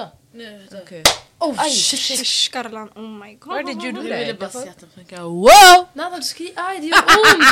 [0.00, 0.16] Sluta.
[0.32, 0.76] Nu, vänta.
[0.84, 1.02] Okej.
[1.38, 2.00] Oh Aj, shit.
[2.00, 2.26] shit.
[2.26, 3.52] Skarlan, oh my god.
[3.54, 4.38] Where did you do Jag ville that?
[4.54, 5.22] bara se att den funkar.
[5.22, 5.86] Wow!
[5.92, 6.52] Nada du skri...
[6.56, 7.44] Aj det gör ont!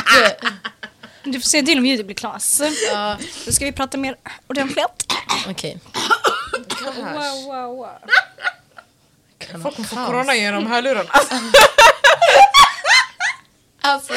[1.25, 2.61] Du får se till om ljudet blir klas.
[2.93, 4.17] Ja, Då ska vi prata mer
[4.47, 5.13] ordentligt.
[5.49, 5.79] Okej.
[6.85, 7.99] Wow, wow, wow.
[9.63, 11.11] Folk kommer få corona genom hörlurarna.
[13.81, 14.15] Alltså,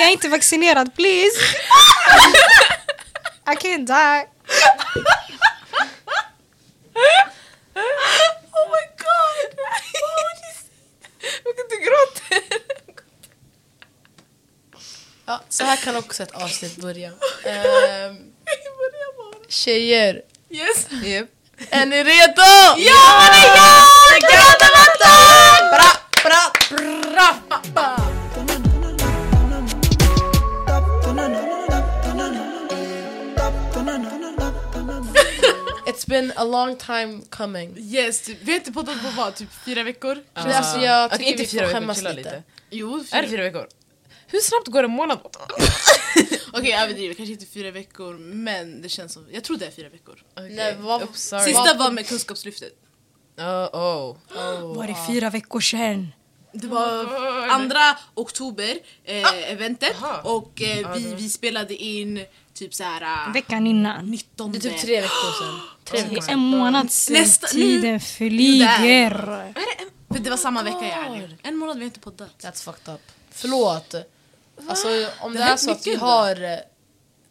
[0.00, 1.36] Jag är inte vaccinerad, please.
[3.52, 4.26] I can't die.
[8.52, 9.58] Oh my god!
[11.44, 12.42] Varför du gråter?
[15.26, 17.10] ja, så här kan också ett avsnitt börja.
[18.08, 18.18] Um,
[19.48, 20.86] tjejer, Yes!
[21.04, 21.28] Yep.
[21.70, 22.42] är ni redo?
[22.76, 23.78] Ja, det är jag!
[25.70, 25.90] Bra,
[26.24, 26.52] bra,
[27.12, 27.96] bra, bra.
[35.86, 37.76] It's been a long time coming.
[37.78, 39.34] Yes, typ, vi har inte poddat på vad?
[39.34, 40.18] Typ fyra veckor?
[40.34, 42.14] Men alltså jag tycker inte vi fyra får skämmas lite.
[42.14, 42.42] lite.
[42.70, 43.66] Jo, Är det fyra veckor?
[44.30, 45.18] Hur snabbt går en månad?
[46.52, 49.70] Okej jag överdriver, kanske inte fyra veckor men det känns som, jag tror det är
[49.70, 50.22] fyra veckor.
[50.32, 50.54] Okay.
[50.56, 51.44] Nej, vad- Oops, sorry.
[51.44, 52.72] Sista var med kunskapslyftet.
[53.38, 54.16] Oh, oh.
[54.76, 56.08] Var det fyra veckor sedan?
[56.52, 57.04] Det var
[57.48, 60.20] andra oktober, eh, eventet Aha.
[60.24, 64.10] och eh, vi, vi spelade in typ såhär Veckan innan.
[64.10, 65.60] 19 Det är typ tre veckor sedan.
[65.84, 66.32] Tre veckor sedan.
[66.32, 67.16] En månad sedan.
[67.22, 69.52] Nästa- nu- Tiden flyger.
[70.12, 72.30] För det var samma vecka jag är En månad vi har inte poddat.
[72.42, 73.00] That's fucked up.
[73.30, 73.94] Förlåt.
[74.68, 74.88] Alltså
[75.20, 76.58] om det, Det är så att vi har eh,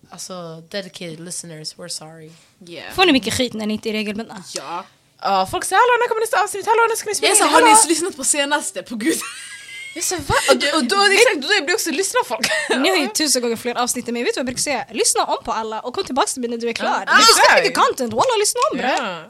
[0.09, 2.31] alltså, dedicated listeners, we're sorry.
[2.67, 2.93] Yeah.
[2.93, 4.43] Får ni mycket skit när ni inte är regelbundna?
[4.55, 4.85] Ja.
[5.21, 6.65] Ja, folk säger hallå när kommer nästa avsnitt?
[6.65, 7.39] Hallå när ska ni spela Jag in?
[7.39, 8.83] sa, har Hallå?" ni lyssnat på senaste?
[8.83, 9.17] På gud.
[9.95, 10.35] Jag sa va?
[10.51, 12.47] Och, då- och då, exakt, då blir också lyssna folk.
[12.69, 14.23] Ni har ju tusen gånger fler avsnitt än mig.
[14.23, 14.85] Vet du vad jag brukar säga?
[14.91, 17.03] Lyssna om på alla och kom tillbaka till mig när du är klar.
[17.07, 17.11] Ja.
[17.11, 19.23] Det finns Ah, mycket content, walla lyssna om bre.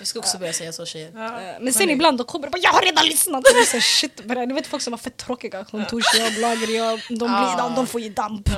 [0.00, 1.08] Vi ska också börja säga så tjejer.
[1.08, 3.46] Eh, Men sen ibland då kommer det bara jag har redan lyssnat.
[3.48, 4.20] Och det är så shit.
[4.46, 5.64] Ni vet folk som var fett tråkiga.
[5.64, 7.00] Kontorsjobb, lagerjobb.
[7.08, 8.48] De, blir, de, de får ju damp.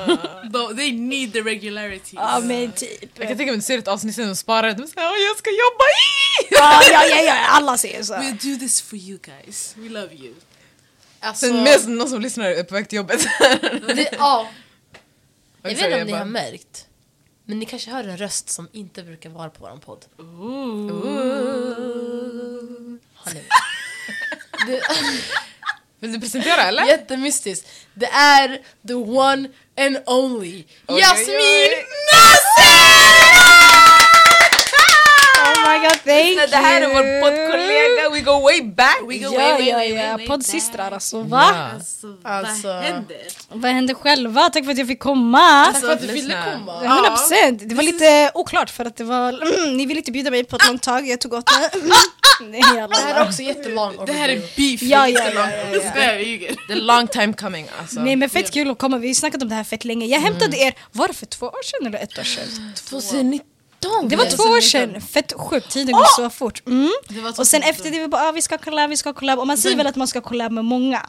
[0.76, 2.16] They need the regularity.
[2.16, 3.19] Ja men typ.
[3.19, 4.75] Jag kan tänka mig att du ser ett avsnitt sen och sparar det.
[4.75, 6.47] De säger "Åh, jag ska jobba i!
[6.50, 8.12] Ja, ja, ja, ja, alla säger så.
[8.14, 9.75] We do this for you guys.
[9.76, 10.34] We love you.
[11.20, 13.26] Alltså, Sen mest någon som lyssnar är på väg till jobbet.
[13.97, 14.48] det, ja,
[15.62, 16.86] jag vet inte om ni har märkt.
[17.44, 20.04] Men ni kanske hör en röst som inte brukar vara på våran podd.
[23.14, 23.42] Har ni?
[24.66, 24.82] Det,
[26.00, 26.84] Vill du presentera eller?
[26.86, 27.69] jättemystiskt.
[27.94, 31.86] Det är the one and only oj, Jasmin oj.
[35.82, 36.47] My god, thank you.
[36.50, 38.98] Det här är vår poddkollega, we go way back!
[39.09, 40.03] We go Ja, way, way, ja, way, ja.
[40.03, 41.44] way, way Poddsystrar alltså, va?
[41.54, 41.70] Ja.
[41.75, 42.69] Alltså, Alltså.
[42.69, 43.16] vad händer?
[43.48, 44.50] Vad hände själva?
[44.50, 45.65] Tack för att jag fick komma.
[45.72, 46.20] Tack för att du lyssna.
[46.22, 46.84] ville komma.
[46.84, 47.60] 100 procent.
[47.69, 49.32] Det var lite oklart för att det var...
[49.76, 51.78] ni ville inte bjuda mig på ett långt tag, jag tog åt det.
[52.41, 52.99] Nej, Det här jävlar.
[53.14, 54.82] är också jättelång Det här är beef.
[54.82, 55.49] Ja, ja, ja,
[55.94, 56.54] ja, ja.
[56.69, 58.00] The long time coming alltså.
[58.00, 60.06] Nej men fett kul att komma, vi har snackat om det här fett länge.
[60.06, 62.72] Jag hämtade er, var det för två år sedan eller ett år sedan?
[62.76, 63.47] 2019.
[64.09, 66.62] Det var två år sedan, fett sjukt, tiden går så fort.
[66.66, 66.91] Mm.
[67.38, 67.70] Och sen 2019.
[67.70, 69.87] efter det vi bara ah, vi ska collab, vi ska collab och man säger väl
[69.87, 71.06] att man ska collab med många.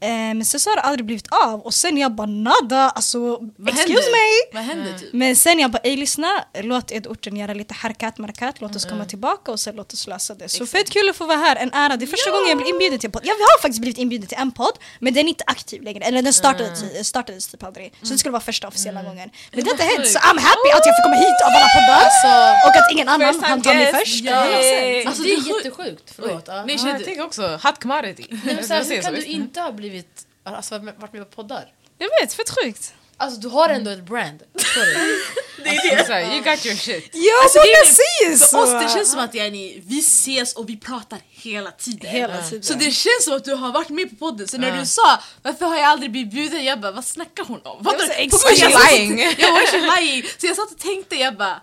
[0.00, 3.18] Eh, men sen så har det aldrig blivit av och sen jag bara nada, alltså
[3.18, 4.52] Vad excuse händer?
[4.52, 4.58] me.
[4.58, 5.12] Vad händer typ?
[5.12, 9.04] Men sen jag bara ey lyssna, låt Edorten göra lite harkat markat, låt oss komma
[9.04, 10.48] tillbaka och sen låt oss lösa det.
[10.48, 11.96] Så fett kul att få vara här, en ära.
[11.96, 13.22] Det är första gången jag blir inbjuden till en podd.
[13.24, 16.22] Jag har faktiskt blivit inbjuden till en podd men den är inte aktiv längre, eller
[16.22, 17.04] den startade, mm.
[17.04, 17.92] startades typ aldrig.
[18.02, 19.30] Så det skulle vara första officiella gången.
[19.52, 21.68] Men det har inte hänt så I'm happy att jag får komma hit av alla
[21.74, 24.24] poddar Alltså, och att ingen annan First hann ta mig först.
[24.24, 25.06] 100%.
[25.06, 26.12] alltså det är jättesjukt.
[26.16, 26.46] Förlåt.
[26.66, 28.24] Nej, känner jag tänker också, hot commodity.
[28.30, 31.30] Nej, men så här, Jag säger hur kan du inte ha blivit, alltså, varit med
[31.30, 31.64] på poddar?
[31.98, 32.94] Jag vet, fett sjukt.
[33.20, 34.42] Alltså du har ändå ett brand.
[34.58, 35.18] Förstår du?
[35.70, 37.10] Alltså, så här, you got your shit.
[37.12, 38.62] Ja, Alltså, många det är- säger För så!
[38.62, 42.10] oss det känns som att yani, vi ses och vi pratar hela tiden.
[42.10, 42.62] Hela tiden.
[42.62, 44.48] Så det känns som att du har varit med på podden.
[44.48, 46.64] Så när du sa varför har jag aldrig blivit bjuden?
[46.64, 47.84] Jag bara vad snackar hon om?
[47.84, 48.12] Fattar så, du?
[48.12, 48.72] exakt.
[48.72, 49.18] På lying.
[49.38, 50.22] Jag var så lying.
[50.38, 51.60] Så jag satt och tänkte jag bara "Ah,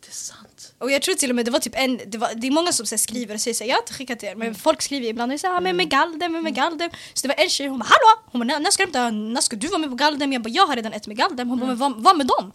[0.00, 0.72] det är sant.
[0.78, 2.72] Och jag tror till och med det var typ en, det, var, det är många
[2.72, 4.54] som så här, skriver och säger så här, jag har inte skickat till er men
[4.54, 6.90] folk skriver ibland och säger ah, men med Galdem, men med Galdem.
[7.14, 8.22] Så det var en tjej, hon bara hallå!
[8.32, 10.32] Hon bara när, ska, du, när ska du vara med på Galdem?
[10.32, 11.48] Jag bara jag har redan ett med Galdem.
[11.48, 12.52] Hon bara men vad, vad med dem?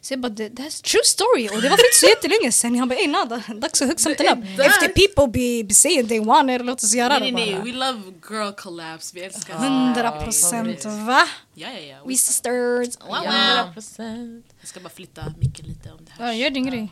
[0.00, 2.06] Så jag bara det, det här är true story och det var för inte så
[2.14, 2.78] jättelänge sen.
[2.78, 4.38] Han bara ey nada, dags att hook something up.
[4.60, 7.54] Efter people be, be saying they want it, låt oss göra Nej det nej nej,
[7.54, 7.64] bara.
[7.64, 9.14] we love girl collabs.
[9.14, 9.96] Vi älskar sånt.
[9.96, 11.22] 100 procent va?
[11.54, 11.96] Ja ja ja.
[12.06, 12.98] We sisters.
[13.00, 13.72] Wow, wow.
[13.76, 14.42] 100%.
[14.68, 16.26] Jag ska bara flytta micken lite om det här.
[16.26, 16.88] Ja, gör din grej.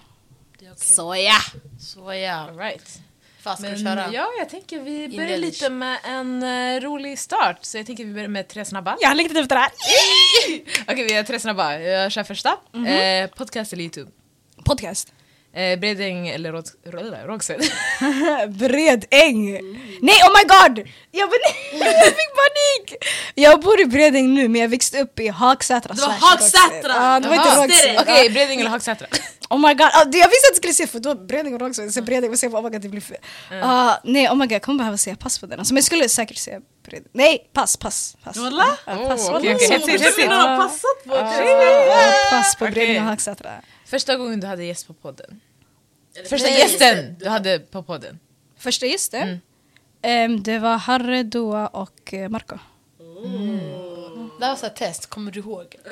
[0.59, 0.87] Det är okej.
[0.87, 1.61] Så ja.
[1.81, 2.35] Så ja.
[2.35, 3.01] All right.
[3.41, 4.13] Ska Men köra?
[4.13, 7.59] ja, jag tänker vi börjar lite med en eh, rolig start.
[7.61, 8.97] Så jag tänker vi börjar med tre snabba.
[9.01, 9.71] Jag har längtat efter det här.
[10.93, 11.79] Okej, vi har tre snabba.
[11.79, 12.57] Jag kör första.
[12.89, 14.11] Eh, podcast eller YouTube?
[14.65, 15.13] Podcast.
[15.57, 16.53] Eh, Bredäng eller
[17.27, 17.61] Rågsved?
[18.49, 19.53] Bredäng!
[20.03, 20.89] Nej oh my god!
[21.11, 21.29] Jag,
[21.73, 23.05] jag fick panik!
[23.35, 26.93] Jag bor i Bredäng nu men jag växte upp i Hagsätra Det var Hagsätra!
[26.97, 27.63] Ja, det var inte.
[27.63, 27.99] Rågsved.
[28.01, 29.07] Okej, Bredäng eller Hagsätra?
[29.51, 31.61] Oh my god, ah, det- jag visste att jag skulle säga för då Bredäng och
[31.61, 33.17] Rågsved, så Bredäng och se oh my god det blir fel.
[33.63, 35.59] Ah, nej oh my god jag kommer behöva säga pass på den.
[35.59, 37.09] Alltså, men jag skulle säkert säga Bredäng.
[37.13, 38.37] Nej pass, pass, pass.
[38.37, 38.67] Walla?
[38.87, 39.55] Ja, Oh, pass, okej, walla.
[39.57, 40.29] okej, hetsigt, Du hetsigt.
[40.29, 42.65] har passat på Ja, pass på.
[42.65, 43.51] Bredäng och Hagsätra.
[43.87, 45.41] Första gången du hade gäst på podden?
[46.19, 48.19] Eller Första gästen du hade på podden?
[48.59, 49.41] Första gästen,
[50.03, 52.59] Ehm, det var Harry, Doa och uh, Marco.
[54.41, 55.67] Det var så test, kommer du ihåg?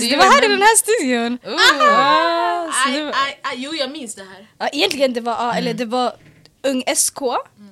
[0.00, 1.38] Det var här i den här studion.
[1.44, 4.46] Ah, så Aj, det var- aj, aj, jo, jag minns det här.
[4.58, 6.12] Ja, egentligen det var, ja, eller det var
[6.62, 7.18] Ung SK,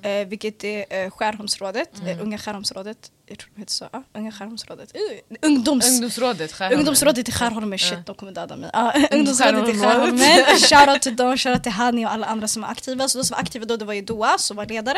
[0.01, 3.11] eh, vilket är eh, Skärholmsrådet, eh, Unga Skärholmsrådet.
[3.27, 3.89] Jag tror det heter så.
[3.91, 4.95] Ja, Unga Skärholmsrådet.
[4.95, 5.91] Uh, ungdoms...
[5.91, 6.79] Ungdomsrådet, Skärholmen.
[6.79, 8.69] Ungdomsrådet i Skärholmen, shit de kommer döda mig.
[8.73, 10.45] Ja, ungdomsrådet i Skärholmen.
[10.59, 13.07] Shoutout till dem, shoutout till Hani och alla andra som är aktiva.
[13.07, 14.97] Så de som var aktiva då det var ju Doa som var ledare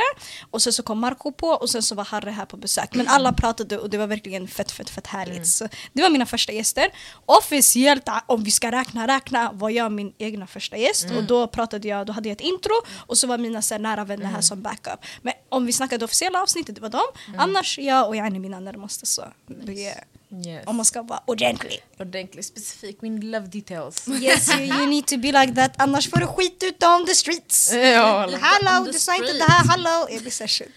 [0.52, 2.96] och sen så kom Marco på och sen så var Harry här på besök.
[2.96, 5.48] Men alla pratade och det var verkligen fett fett fett härligt.
[5.48, 6.90] Så det var mina första gäster.
[7.26, 11.48] Officiellt, ah, om vi ska räkna räkna, var jag min egna första gäst och då
[11.48, 14.26] pratade jag, då hade jag ett intro och så var mina så här, nära vänner
[14.26, 15.00] här som backup.
[15.22, 17.08] Men om vi snackade officiella avsnittet, det var dem.
[17.38, 20.04] Annars jag och är mina närmaste så det är,
[20.46, 20.68] Yes.
[20.68, 21.80] om man ska vara ordentlig.
[22.00, 24.08] Ordentligt specifik, min love details.
[24.08, 27.16] Yes, you, you need to be like that, annars får du skit ut on the
[27.16, 27.74] streets.
[27.74, 30.08] Ja, Hallå, du sa inte det här, hallå!
[30.12, 30.72] Jag blir så shit.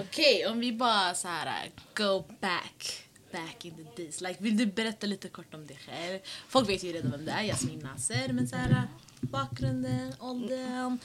[0.00, 3.00] Okej, om vi bara så här go back.
[3.32, 4.20] Back in the days.
[4.20, 6.18] Like, vill du berätta lite kort om dig själv?
[6.48, 8.32] Folk vet ju redan vem det är, Jasmin Nasser.
[8.32, 8.82] Men så här,
[9.20, 10.98] bakgrunden, åldern.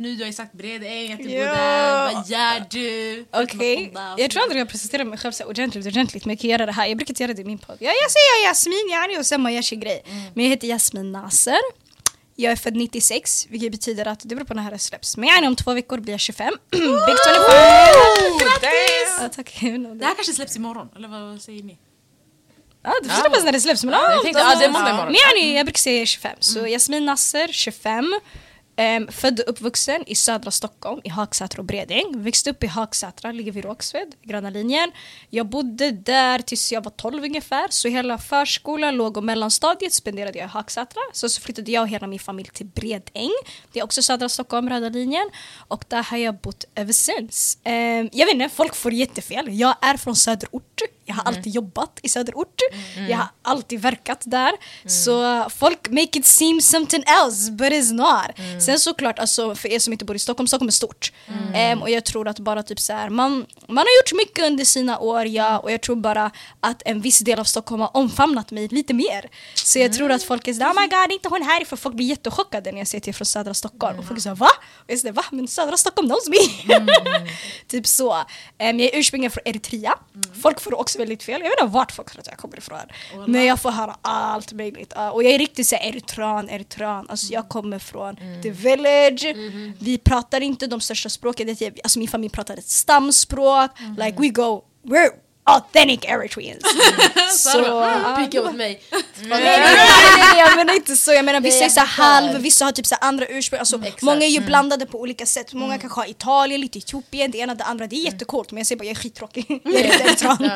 [0.00, 2.14] Nu du har ju sagt Bredäng, att du bor där.
[2.14, 3.26] Vad gör du?
[3.32, 6.66] Okej, jag tror aldrig jag presenterar mig själv så ordentligt, ordentligt men jag kan göra
[6.66, 6.86] det här.
[6.86, 7.76] Jag brukar inte göra det i min podd.
[7.80, 10.02] Ja, jag säger Jasmin yani och sen man gör sin grej.
[10.34, 11.58] Men jag heter Jasmin Nasser.
[12.36, 15.16] Jag är född 96, vilket betyder att det beror på när det här släpps.
[15.16, 16.54] Men yani om två veckor blir jag 25.
[16.70, 16.88] Big 25!
[18.40, 19.18] Grattis!
[19.20, 19.58] Ja, tack.
[19.62, 21.78] Jag Det här kanske släpps imorgon, eller vad säger ni?
[22.82, 23.84] Ja, det får släppas när det släpps.
[23.84, 25.06] Men, ja, Jag tänkte, ja, det är måndag imorgon.
[25.12, 26.32] Men yani, jag brukar säga 25.
[26.40, 28.20] Så Jasmin Nasser, 25.
[28.78, 32.22] Um, född och uppvuxen i södra Stockholm, i Hagsätra och Bredäng.
[32.22, 34.92] Växte upp i Hagsätra, ligger vid Rågsved, gröna linjen.
[35.30, 40.38] Jag bodde där tills jag var 12 ungefär, så hela förskolan, låg och mellanstadiet spenderade
[40.38, 41.00] jag i Hagsätra.
[41.12, 43.30] Så, så flyttade jag och hela min familj till Bredäng.
[43.72, 45.30] Det är också södra Stockholm, röda linjen.
[45.68, 47.58] Och där har jag bott ever since.
[47.64, 49.58] Um, jag vet inte, folk får jättefel.
[49.58, 50.80] Jag är från söderort.
[51.04, 52.60] Jag har alltid jobbat i söderort.
[53.08, 54.52] Jag har alltid verkat där.
[54.88, 58.62] Så folk make it seem something else, but it's not.
[58.68, 61.12] Sen såklart, alltså, för er som inte bor i Stockholm, Stockholm är stort.
[61.54, 64.64] Ehm, och jag tror att bara typ så här, man, man har gjort mycket under
[64.64, 66.30] sina år, ja, och jag tror bara
[66.60, 69.30] att en viss del av Stockholm har omfamnat mig lite mer.
[69.54, 71.78] Så jag tror att folk är såhär, oh my god, inte hon härifrån.
[71.78, 73.98] Folk blir jättechockade när jag säger är från södra Stockholm.
[73.98, 74.50] Och folk är såhär, va?
[74.74, 75.24] Och jag säger, va?
[75.30, 76.76] Men södra Stockholm knows me.
[77.66, 78.24] typ så.
[78.58, 79.94] Ehm, jag är ursprungligen från Eritrea.
[80.42, 81.40] Folk får också väldigt fel.
[81.40, 82.78] Jag vet inte vart folk tror att jag kommer ifrån.
[83.26, 84.92] Men jag får höra allt möjligt.
[84.96, 87.06] Ja, och jag är riktigt såhär eritrean, eritrean.
[87.10, 89.34] Alltså jag kommer från the village.
[89.80, 91.48] Vi pratar inte de största språken.
[91.48, 93.70] Är- Alltså min familj pratar ett stamspråk.
[93.98, 95.10] Like we go, we're
[95.44, 96.62] authentic Eritreans.
[97.42, 98.16] så, ja.
[98.30, 98.82] Pika mot mig.
[99.20, 99.76] Nej, nej,
[100.18, 101.12] nej, jag menar inte så.
[101.12, 103.58] Jag menar vissa är så halv, vissa har typ så andra ursprung.
[103.58, 104.02] Alltså, Exakt.
[104.02, 105.52] många är ju blandade på olika sätt.
[105.52, 107.86] Många kanske har Italien, lite Etiopien, det ena det andra.
[107.86, 109.44] Det är jättecoolt men jag säger bara jag är skittråkig.
[109.64, 110.50] Jag är eritrean.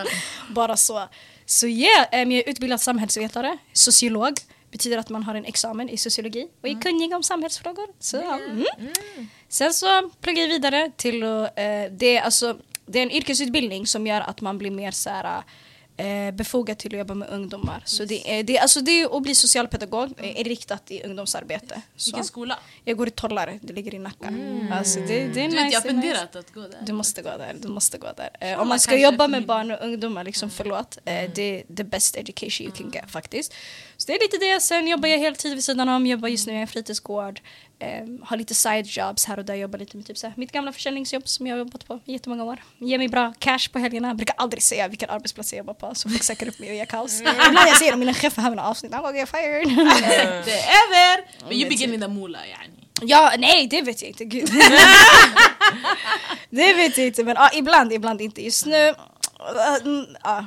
[0.50, 1.08] Bara så.
[1.46, 4.32] Så yeah, em, jag är utbildad samhällsvetare, sociolog.
[4.72, 7.86] Betyder att man har en examen i sociologi och är kunnig om samhällsfrågor.
[7.98, 8.66] Så, ja, mm.
[9.48, 11.38] Sen så pluggar jag vidare till eh,
[11.90, 15.42] det, är alltså, det är en yrkesutbildning som gör att man blir mer så här,
[15.96, 17.82] eh, befogad till att jobba med ungdomar.
[17.84, 21.02] Så det är, det, är- alltså det är att bli socialpedagog, eh, är riktat i
[21.02, 21.82] ungdomsarbete.
[21.96, 22.08] Så.
[22.10, 22.58] Vilken skola?
[22.84, 24.32] Jag går i Tollare, det ligger i Nacka.
[24.72, 26.02] Alltså det, det är Du vet, nice, jag har är nice.
[26.08, 26.78] funderat att gå där.
[26.86, 28.30] Du måste gå där, du måste gå där.
[28.40, 31.84] Eh, om man ska jobba med barn och ungdomar, liksom, förlåt, eh, det är the
[31.84, 33.54] best education you can get faktiskt.
[34.02, 36.52] Så det är lite det, sen jobbar jag heltid vid sidan om, jobbar just nu
[36.52, 37.40] i en fritidsgård,
[37.78, 37.88] eh,
[38.22, 40.72] har lite side jobs här och där, jobbar lite med typ så här, mitt gamla
[40.72, 42.62] försäljningsjobb som jag har jobbat på i jättemånga år.
[42.78, 46.08] Ger mig bra cash på helgerna, brukar aldrig säga vilken arbetsplats jag jobbar på så
[46.08, 47.20] folk söker upp mig och gör kaos.
[47.20, 49.68] Ibland jag säger det, mina chefer har mina avsnitt, I'm gonna get fired.
[50.44, 51.24] Det är över!
[51.48, 51.94] Men you begin jag.
[51.94, 52.88] in the mula yani.
[53.02, 54.48] Ja, nej det vet jag inte, gud.
[56.50, 58.42] det vet jag inte men ja, ibland, ibland inte.
[58.42, 58.94] Just nu,
[59.84, 60.46] mm, ja.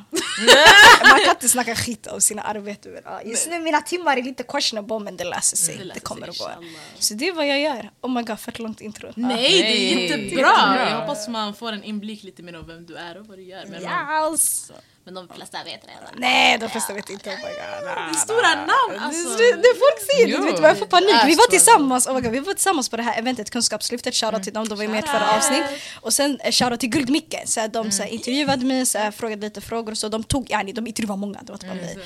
[1.10, 2.92] man kan inte snacka skit om sina arbeten.
[3.06, 5.78] Ja, just nu mina timmar är lite questionable men det löser sig.
[5.78, 6.64] Det Det, kommer sig, att gå.
[7.00, 7.90] Så det är vad jag gör.
[8.02, 9.12] Oh my god, fett långt intro.
[9.16, 10.90] Nej, det är jättebra!
[10.90, 13.44] Jag hoppas man får en inblick lite mer av vem du är och vad du
[13.44, 13.66] gör.
[13.66, 14.72] Men man, Yes.
[15.06, 16.14] Men de flesta vet redan.
[16.18, 17.30] Nej, de flesta vet inte.
[17.30, 17.86] Oh my god.
[17.86, 19.30] Det är stora namn alltså.
[19.38, 21.16] Det, det folk säger det, Jo, du vet vad jag får panik.
[21.26, 24.44] Vi var tillsammans, oh my God, vi var tillsammans på det här eventet Kunskapslyftet, shoutout
[24.44, 25.64] till dem, de var ju med i ett förra avsnitt.
[26.02, 29.62] Och sen eh, shoutout till Guldmicke, så de så här, intervjuade mig, så frågade lite
[29.62, 30.10] frågor och så.
[30.10, 31.98] De tog, yani, de intervjuade många, det var bara mig.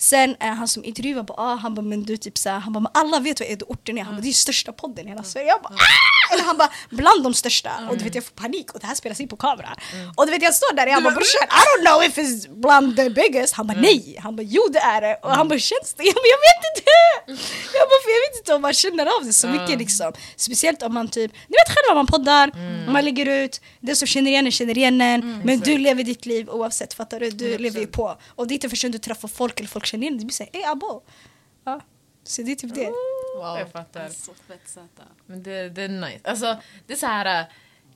[0.00, 2.72] Sen eh, han som intervjuade bara, ah, han bara men du typ så här, han
[2.72, 5.08] bara men alla vet vad Edo-orten är, han bara det är ju största podden i
[5.08, 5.46] hela Sverige.
[5.48, 6.32] Jag bara ah!
[6.32, 8.94] Eller han bara bland de största och du vet jag får panik och det här
[8.94, 9.76] spelas in på kamera.
[10.16, 12.60] Och du vet jag står där och jag bara brorsan I don't know if it's
[12.60, 13.54] bland the biggest.
[13.54, 15.18] Han bara nej, han bara jo det är det.
[15.22, 16.02] Och han bara känns det?
[16.04, 16.84] Jag bara jag vet inte.
[17.78, 20.12] Jag bara för jag vet inte om man känner av det så mycket liksom.
[20.36, 22.50] Speciellt om man typ, ni vet själva man poddar,
[22.92, 25.40] man lägger ut, den som känner igen en känner igen en.
[25.44, 27.30] Men du lever ditt liv oavsett, fattar du?
[27.30, 28.16] Du lever ju på.
[28.28, 30.34] Och det är inte förrän du träffar folk eller folk känner igen dig, det blir
[30.34, 31.02] såhär ey abo.
[31.64, 31.80] Ja.
[32.24, 32.90] Så det är typ det.
[33.36, 33.58] Wow.
[33.58, 34.08] Jag fattar.
[34.08, 35.02] Så fett söta.
[35.26, 36.20] Men det, det är nice.
[36.24, 37.40] Alltså, det är så här...
[37.40, 37.46] äh,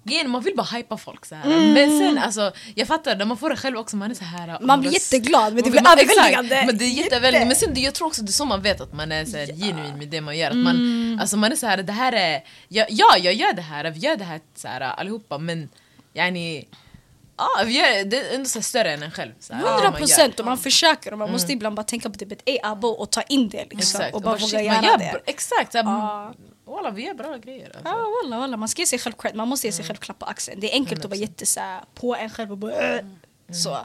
[0.05, 1.47] Grejen, man vill bara hypa folk så här.
[1.47, 1.73] Mm.
[1.73, 4.59] Men sen alltså, jag fattar, när man får det själv också, man är så här...
[4.61, 6.63] Man blir jätteglad men det blir man- exakt, överväldigande.
[6.67, 7.47] Men det är jätteöverväldigande.
[7.47, 9.37] Men sen, det- jag tror också det är så man vet att man är så
[9.37, 10.51] här, genuin med det man gör.
[10.51, 11.19] Att man, Mm.
[11.21, 12.45] alltså, man är så här, det här är...
[12.69, 15.69] Ja, ja, jag gör det här, vi gör det här så här, allihopa men
[16.15, 16.65] yani...
[17.37, 19.33] Ja, vi gör, det är ändå så större än en själv.
[19.41, 19.99] Så här, det 100 man gör.
[19.99, 22.89] procent och man försöker och man måste ibland bara tänka på typ ett ey abo
[22.89, 23.79] och ta in det liksom.
[23.79, 24.15] Exakt.
[24.15, 25.21] Och bara våga göra gör det.
[25.27, 25.75] Exakt!
[25.75, 26.35] Här, Ja.
[26.65, 27.67] Walla, vi gör bra grejer.
[27.67, 27.81] Alltså.
[27.85, 30.19] Ja walla walla, man ska ge sig själv cred, man måste ge sig själv klapp
[30.19, 30.61] på axeln.
[30.61, 33.05] Det är enkelt att vara jätte så här, på en själv och bara äh.
[33.65, 33.79] så.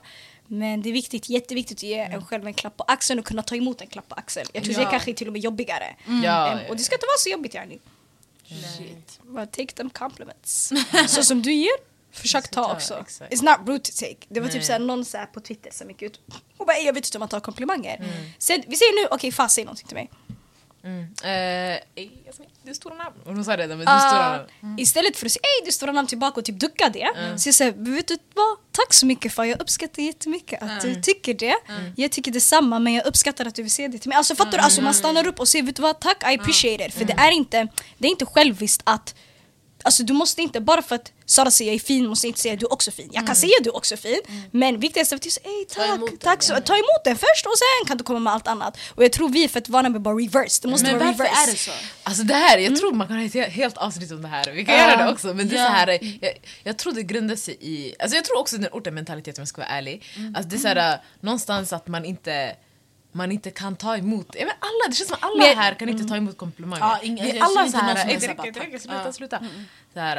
[0.48, 3.44] Men det är viktigt, jätteviktigt att ge en själv en klapp på axeln och kunna
[3.44, 4.48] ta emot en klapp på axeln.
[4.54, 4.90] Jag tror det Ja.
[4.90, 5.96] kanske är till och med jobbigare.
[6.06, 7.80] Ja, Em, ja, och det ska inte vara så jobbigt yani.
[8.78, 9.20] Shit.
[9.24, 10.74] Bara take them compliments.
[11.08, 11.72] så som du ger,
[12.20, 13.00] försök ta ta, också.
[13.02, 13.34] exakt.
[13.34, 14.18] It's not rude to take.
[14.30, 14.64] Det var typ Nej.
[14.66, 16.20] såhär, någon så här på Twitter som gick ut
[16.58, 18.06] och bara "Ey, jag vet inte om man tar komplimanger.
[18.38, 20.10] Sen, vi säger nu, okej fast säg någonting till mig.
[20.84, 21.02] Mm.
[21.24, 22.10] Eh, ey,
[22.64, 23.16] du är stora namn.
[23.26, 24.80] Hon sa det, men du är Ah, stora namn.
[24.80, 27.10] Istället för att säga ey du stora namn tillbaka och typ ducka det.
[27.40, 28.58] Så jag säger, vet du vad?
[28.72, 31.56] Tack så mycket för jag uppskattar jättemycket att du tycker det.
[31.96, 34.16] Jag tycker detsamma men jag uppskattar att du vill se det till mig.
[34.18, 34.58] Alltså fattar du?
[34.58, 36.00] Alltså man stannar upp och säger vet du vad?
[36.00, 36.94] Tack, I appreciate it.
[36.94, 39.16] För det är inte, det är inte själviskt att
[39.84, 42.56] Alltså du måste inte, bara för att Sara säger jag är fin, måste inte säga
[42.56, 43.10] du är också fin.
[43.14, 44.20] Jag kan säga du är också fin,
[44.52, 47.16] men viktigast är att säga ey Ta emot tack, den, tack så, ta emot den
[47.16, 48.78] först och sen kan du komma med allt annat.
[48.96, 51.24] Och jag tror vi är fett vana med bara reverse, det måste Men vara varför
[51.24, 51.42] reverse.
[51.50, 51.72] är det så?
[52.04, 54.52] Alltså det här, jag tror man kan ha ett he- helt avsnitt om det här.
[54.52, 54.82] Vi kan Ja.
[54.92, 55.28] göra det också.
[55.34, 55.66] Men det Ja.
[55.66, 55.88] så här,
[56.22, 56.32] jag,
[56.64, 57.96] jag tror det grundar sig i...
[58.00, 60.04] Alltså jag tror också den orten mentalitet om jag ska vara ärlig.
[60.36, 62.56] Alltså det är så här, någonstans att man inte
[63.18, 65.90] man inte kan ta emot, ja, men alla, det känns som alla Men- här kan
[65.90, 66.84] inte ta emot komplimanger.
[66.86, 68.52] Ja, inga- Vi är alla så inte här, som är "Ey, så det här, räcker,
[68.52, 69.12] det tack." sluta, Ja.
[69.14, 69.40] sluta.
[69.94, 70.18] Så här,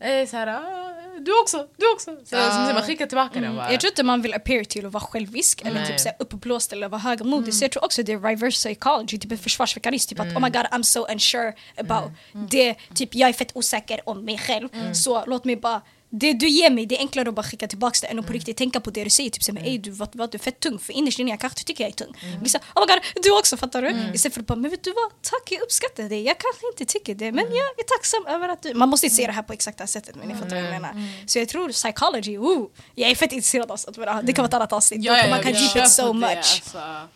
[0.00, 2.16] eh, så här, "Ah, du också, du också.
[2.16, 3.72] Så, så, så man skickar tillbaka den bara.
[3.72, 5.86] Jag tror inte man vill appear till att vara självisk eller Nej.
[5.86, 7.54] typ såhär uppblåst eller vara högmodig.
[7.54, 10.08] Så jag tror också det är reverse psychology, typ en försvarsmekanism.
[10.08, 12.74] Typ att oh my god I'm so unsure about det.
[12.94, 14.68] Typ jag är fett osäker om mig själv.
[14.94, 17.98] Så låt mig bara det du ger mig, det är enklare att bara skicka tillbaka
[18.00, 19.30] det än att på riktigt tänka på det du säger.
[19.30, 20.78] Typ såhär, ey du, vad, vad, du är fett tung.
[20.78, 22.14] För innerst inne jag kanske tycker jag är tung.
[22.22, 22.42] Mm.
[22.42, 23.88] Vissa, oh my god, du också fattar du?
[24.14, 26.20] Istället för att bara, men vet du vad, tack jag uppskattar det.
[26.20, 28.74] Jag kanske inte tycker det, men jag är tacksam över att du...
[28.74, 30.94] Man måste inte se det här på exakta sättet, men ni fattar vad jag menar.
[31.26, 33.96] Så jag tror psychology, ooh, jag är fett intresserad av sånt.
[33.96, 35.04] men Det kan vara ett annat avsnitt.
[35.30, 36.36] man kan kör it so much.
[36.36, 37.08] Alltså,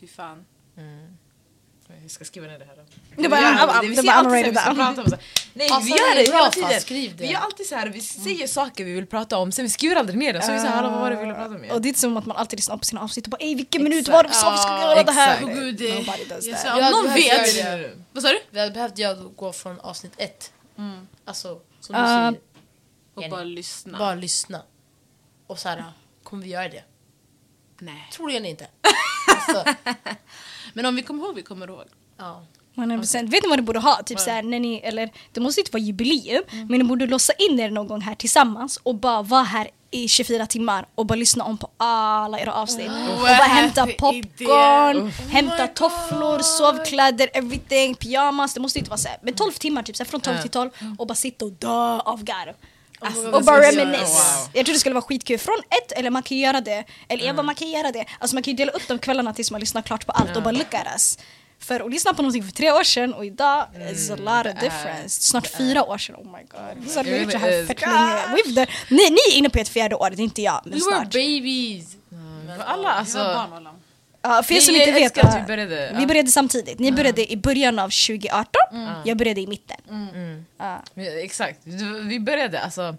[0.00, 0.44] fy fan.
[2.02, 3.22] Jag ska skriva ner det här då.
[3.22, 5.18] Det var- unrated
[5.58, 6.80] Nej Alltså, vi gör det är det bra, hela fan, tiden.
[6.80, 7.22] skriv det.
[7.24, 9.96] Vi gör alltid så här, vi säger saker vi vill prata om, sen vi skriver
[9.96, 10.42] aldrig ner det.
[10.42, 11.82] Så vi säger hallå vad var det vi ville prata om Och igen?
[11.82, 13.82] det är inte som att man alltid lyssnar på sina avsnitt och bara ey vilken
[13.84, 15.34] minut var det vi sa vi skulle göra det här?
[15.34, 15.48] exakt.
[15.50, 15.94] Åh gud, det...
[15.94, 16.74] Nobody does jag that.
[16.74, 17.96] om någon vet...
[18.12, 18.40] Vad sa du?
[18.50, 20.52] Vi hade behövt gå från avsnitt ett.
[21.24, 22.38] Alltså, som du Uh, säger,
[23.14, 23.98] Och bara lyssna.
[23.98, 24.62] bara lyssna.
[25.46, 25.84] Och så här,
[26.22, 26.84] kommer vi göra det?
[27.78, 28.08] Nej.
[28.12, 28.66] Troligen inte.
[29.36, 29.74] Alltså,
[30.74, 31.84] Men om vi kommer ihåg, vi kommer ihåg.
[32.16, 32.44] ja.
[32.84, 33.30] 100%.
[33.30, 34.02] Vet ni vad ni borde ha?
[34.02, 37.60] Typ såhär, när ni, eller det måste inte vara jubileum, men ni borde låsa in
[37.60, 41.44] er någon gång här tillsammans och bara vara här i 24 timmar och bara lyssna
[41.44, 42.90] om på alla era avsnitt.
[43.16, 48.54] och bara hämta popcorn, hämta tofflor, sovkläder, everything, pyjamas.
[48.54, 51.06] Det måste inte vara såhär, men 12 timmar typ, såhär, från 12 till 12 och
[51.06, 52.54] bara sitta och dö av garv.
[53.00, 54.38] Alltså, och bara reminisce.
[54.38, 54.50] wow.
[54.52, 55.38] Jag tror det skulle vara skitkul.
[55.38, 57.46] Från ett, eller man kan göra det, eller mm.
[57.46, 58.04] man kan göra det.
[58.18, 60.42] Alltså man kan ju dela upp de kvällarna tills man lyssnar klart på allt och
[60.42, 61.18] bara look at us.
[61.58, 64.50] För att lyssna på någonting för tre år sedan och idag is a lot det
[64.50, 65.22] of är- difference.
[65.22, 66.90] Snart fyra år sedan, oh my god.
[66.90, 67.86] Så Jag vi har gjort det här inte, fett
[68.54, 68.66] länge.
[68.88, 70.60] Ni, ni är inne på ert fjärde år, det är inte jag.
[70.64, 71.12] Men We were snart.
[71.12, 71.96] babies.
[72.56, 73.18] För alla Vi var barn alltså...
[73.18, 73.74] alla.
[74.22, 75.16] Ja, för er som inte vet.
[75.16, 75.94] vi började.
[75.98, 76.78] vi började samtidigt.
[76.78, 78.50] Ni började i början av 2018,
[79.04, 79.76] jag började i mitten.
[79.90, 80.44] Mm.
[81.24, 81.60] Exakt,
[82.02, 82.96] vi började alltså...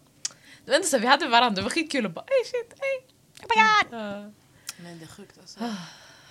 [0.65, 2.99] Det var inte så, vi hade varandra, det var skitkul och bara ey shit, ey.
[3.45, 4.33] Oh my god.
[4.83, 5.59] Men det är sjukt alltså.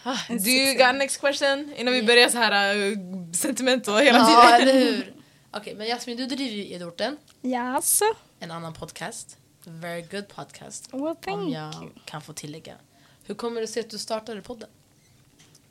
[0.03, 1.73] Ah, Do you got next question?
[1.77, 2.99] Innan vi börjar så här uh,
[3.33, 4.27] sentiment och hela Ja,
[4.59, 4.69] tiden.
[4.69, 5.15] eller hur?
[5.51, 8.05] Okej, men Jasmin, du driver ju Edorten, Jaså?
[8.41, 9.37] en annan podcast.
[9.65, 10.89] Very good podcast.
[10.93, 11.91] Well, Om thank jag you.
[12.05, 12.75] kan få tillägga.
[13.25, 14.69] Hur kommer det sig att du startade podden?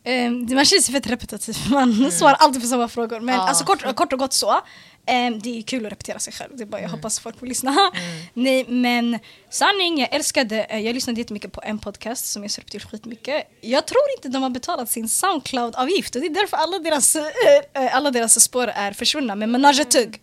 [0.05, 3.19] Um, man känns ju fett repetitiv, man svarar alltid på samma frågor.
[3.19, 3.36] Men Mm.
[3.36, 3.48] Ja.
[3.50, 4.62] alltså, kort, kort och gott så.
[5.08, 6.90] Ehm, det är kul att repetera sig själv, det är bara, Mm.
[6.90, 7.76] jag hoppas folk får lyssna.
[8.34, 12.62] Nej men sanning, jag älskade, eh, jag lyssnade jättemycket på en podcast som jag ser
[12.62, 13.48] upp till skitmycket.
[13.62, 17.96] Jag tror inte de har betalat sin Soundcloud-avgift och det är därför alla deras, eh,
[17.96, 19.36] alla deras spår är försvunna.
[19.36, 20.22] Men Menage Tugg,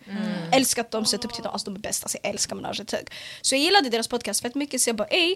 [0.51, 2.85] älskar att de sett upp till dem, alltså de är bäst, alltså, jag älskar Menage
[2.87, 3.07] Tugg.
[3.41, 5.35] Så jag gillade deras podcast fett mycket så jag bara ey,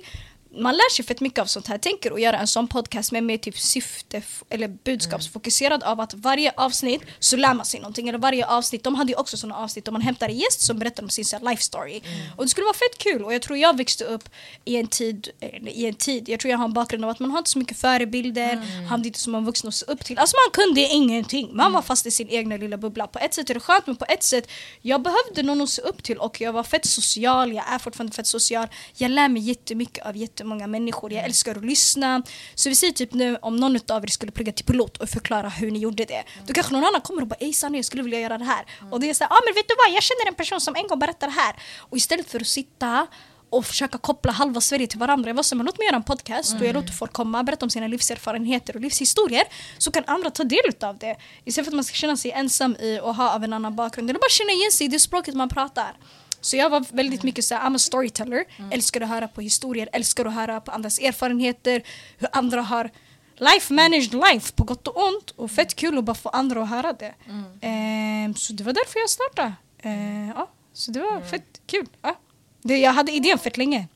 [0.51, 1.77] man lär sig fett mycket av sånt här.
[1.77, 6.53] Tänker att göra en sån podcast med mer typ syfte eller budskapsfokuserad av att varje
[6.57, 8.09] avsnitt så lär man sig någonting.
[8.09, 10.79] Eller varje avsnitt, de hade ju också såna avsnitt där man hämtar en gäst som
[10.79, 12.01] berättar om sin så life story.
[12.37, 14.29] Och det skulle vara fett kul och jag tror jag växte upp
[14.65, 15.29] i en tid,
[15.65, 17.59] i en tid, jag tror jag har en bakgrund av att man har inte så
[17.59, 18.55] mycket förebilder,
[18.89, 20.17] hade inte så många vuxna att se upp till.
[20.17, 23.07] Alltså man kunde ingenting, man var fast i sin egna lilla bubbla.
[23.07, 24.49] På ett sätt är det skönt men på ett sätt,
[24.81, 28.15] jag behövde någon att se upp till och jag var fett social, jag är fortfarande
[28.15, 28.67] fett social.
[28.95, 32.23] Jag lär mig jättemycket av jättemånga människor, jag älskar att lyssna.
[32.55, 35.49] Så vi säger typ nu om någon av er skulle plugga till pilot och förklara
[35.49, 36.23] hur ni gjorde det.
[36.47, 38.65] Då kanske någon annan kommer och bara ey Sanne jag skulle vilja göra det här.
[38.91, 40.87] Och det är såhär, ah men vet du vad jag känner en person som en
[40.87, 41.55] gång berättade det här.
[41.79, 43.07] Och istället för att sitta
[43.51, 45.29] och försöka koppla halva Sverige till varandra.
[45.29, 47.65] Jag var så, men låt mig göra en podcast och jag låter folk komma, berätta
[47.65, 49.43] om sina livserfarenheter och livshistorier.
[49.77, 51.15] Så kan andra ta del av det.
[51.45, 54.09] Istället för att man ska känna sig ensam i och ha av en annan bakgrund.
[54.09, 55.97] Eller bara känna igen sig i det språket man pratar.
[56.41, 58.45] Så jag var väldigt mycket så här, I'm a storyteller.
[58.71, 61.83] Älskar att höra på historier, älskar att höra på andras erfarenheter.
[62.17, 62.89] Hur andra har
[63.35, 65.29] life managed life på gott och ont.
[65.31, 67.13] Och fett kul att bara få andra att höra det.
[67.61, 69.53] Ehm, så det var därför jag startade.
[69.81, 71.87] Ehm, ja, så det var fett kul.
[72.01, 72.15] Ja.
[72.61, 73.87] Det, jag hade idén fett länge.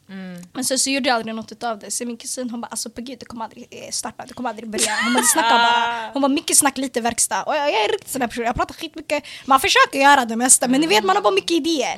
[0.53, 1.91] Men sen så gjorde jag aldrig något av det.
[1.91, 4.49] Så min kusin hon bara alltså på gud det kommer aldrig eh, starta, det kommer
[4.49, 4.95] aldrig börja.
[5.03, 6.09] Hon bara snacka bara.
[6.13, 7.43] Hon bara mycket snack lite verkstad.
[7.43, 9.23] Och jag, jag är riktigt sån där person, jag pratar skitmycket.
[9.45, 11.97] Man försöker göra det mesta men ni vet man har bara mycket idéer.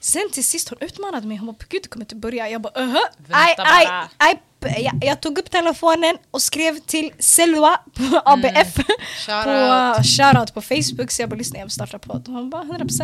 [0.00, 2.48] Sen till sist hon utmanade mig, hon bara på gud det kommer inte börja.
[2.50, 2.96] Jag bara uh
[3.30, 4.08] aj, aj, bara.
[4.16, 4.42] aj.
[4.60, 8.82] Jag, jag tog upp telefonen och skrev till Selwa på ABF på
[10.02, 12.28] shoutout på Facebook så jag bara lyssna jag vill starta podd.
[12.28, 13.02] Hon bara 100%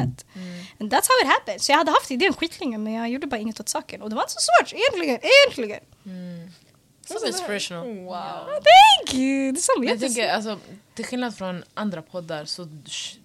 [0.81, 1.63] And that's how it happened.
[1.63, 4.17] Så jag hade haft idén skitlänge men jag gjorde bara inget åt saken och det
[4.17, 5.21] var inte så svårt egentligen.
[5.45, 5.81] egentligen.
[7.07, 7.87] So inspirational.
[7.87, 8.47] Wow.
[8.47, 9.53] Thank you!
[9.53, 10.59] Det är så jag tänker, alltså,
[10.95, 12.69] till skillnad från andra poddar så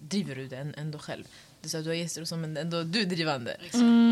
[0.00, 1.24] driver du det ändå själv.
[1.62, 3.56] Du sa att du har gäster och så, men ändå du är drivande.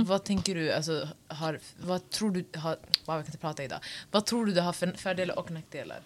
[0.06, 3.78] Vad tänker du, alltså, har, vad tror du har, wow, jag kan inte prata idag.
[4.10, 6.00] Vad tror du det har för fördelar och nackdelar?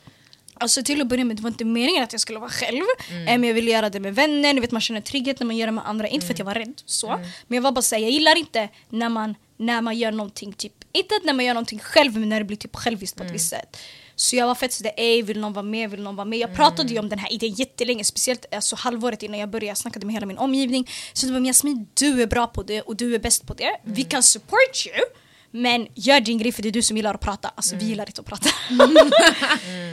[0.55, 2.83] Alltså till att börja med, det var inte meningen att jag skulle vara själv.
[3.11, 5.57] Eh, Men jag ville göra det med vänner, ni vet man känner trygghet när man
[5.57, 6.09] gör det med andra.
[6.09, 7.09] Inte för att jag var rädd, så.
[7.47, 9.35] Men jag var bara säga, jag gillar inte när man,
[9.67, 12.57] när man gör någonting typ, inte när man gör någonting själv men när det blir
[12.57, 13.77] typ själviskt på ett visst sätt.
[14.17, 16.39] Så jag var fett sådär, ey vill någon vara med, vill någon vara med?
[16.39, 19.77] Jag pratade ju om den här idén jättelänge, speciellt alltså, halvåret innan jag började, jag
[19.77, 20.91] snackade med hela min omgivning.
[21.13, 23.81] Så det var Jasmin, du är bra på det och du är bäst på det.
[23.85, 25.05] Vi kan support you.
[25.51, 27.49] Men gör din grej för det är du som gillar att prata.
[27.49, 28.49] Alltså vi gillar inte att prata.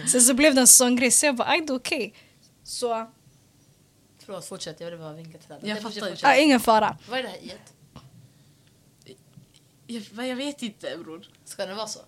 [0.12, 2.14] Sen så blev det en sån grej så jag bara, okej.
[2.64, 3.08] Så,
[4.26, 4.80] Förlåt, fortsätt.
[4.80, 5.68] Jag ville bara vinka till alla.
[5.68, 6.40] Jag fattar.
[6.42, 6.98] ingen fara.
[7.10, 7.74] Vad är det här iet?
[9.92, 11.26] Jag, jag vet inte bror.
[11.46, 12.00] Ska det vara så?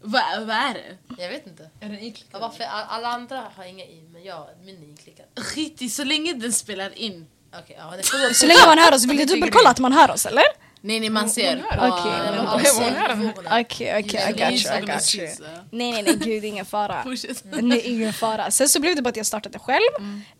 [0.00, 1.22] Vad vad är det?
[1.22, 1.70] Jag vet inte.
[1.80, 2.64] Är den Ja, varför?
[2.64, 5.26] All- Alla andra har inga i, men jag, min är inklickad.
[5.36, 7.26] Skit i så länge den spelar in.
[7.62, 8.02] Okej, ja.
[8.34, 10.42] Så länge man hör oss, vill du dubbelkolla att man hör oss eller?
[10.86, 11.64] Nej nej man ser.
[11.90, 12.12] Okej.
[13.60, 15.26] Okej, okej, I got you, I got you.
[15.70, 17.02] Nej, nej, nej, gud, ingen fara.
[17.62, 18.50] Nej, ingen fara.
[18.50, 19.90] Sen så blev det bara att jag startade själv.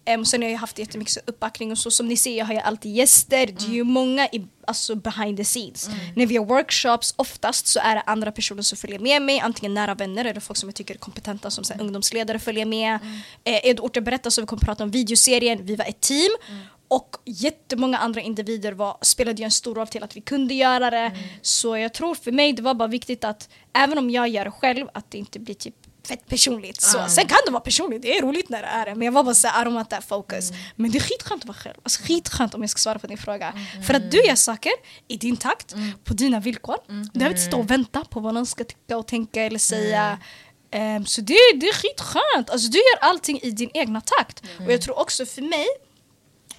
[0.04, 1.90] Em, sen har jag haft jättemycket uppbackning och så.
[1.90, 3.46] Som ni ser, jag har ju alltid gäster.
[3.46, 5.90] Det är ju många i, alltså behind the scenes.
[6.16, 9.40] När vi har workshops, oftast så är det andra personer som följer med mig.
[9.40, 12.64] Antingen nära vänner eller folk som jag tycker är kompetenta som så här, ungdomsledare följer
[12.66, 12.94] med.
[13.44, 15.58] Eh, Ed Orte berättar så vi kommer prata om videoserien.
[15.66, 16.30] Vi var ett team.
[16.88, 20.90] Och jättemånga andra individer var, spelade ju en stor roll till att vi kunde göra
[20.90, 21.12] det.
[21.42, 24.50] Så jag tror för mig det var bara viktigt att även om jag gör det
[24.50, 25.74] själv att det inte blir typ
[26.06, 26.80] fett personligt.
[26.80, 27.06] Så.
[27.08, 28.94] Sen kan det vara personligt, det är roligt när det är det.
[28.94, 30.50] Men jag var bara såhär, I don't want that focus.
[30.76, 31.74] Men det är skitskönt att vara själv.
[31.82, 33.54] Alltså skitskönt om jag ska svara på din fråga.
[33.86, 34.72] För att du gör saker
[35.08, 36.76] i din takt, på dina villkor.
[36.86, 40.18] Du behöver inte stå och vänta på vad någon ska tycka och tänka eller säga.
[40.70, 42.50] Ehm, så det, det är skitskönt.
[42.50, 44.42] Alltså, du gör allting i din egna takt.
[44.66, 45.66] Och jag tror också för mig,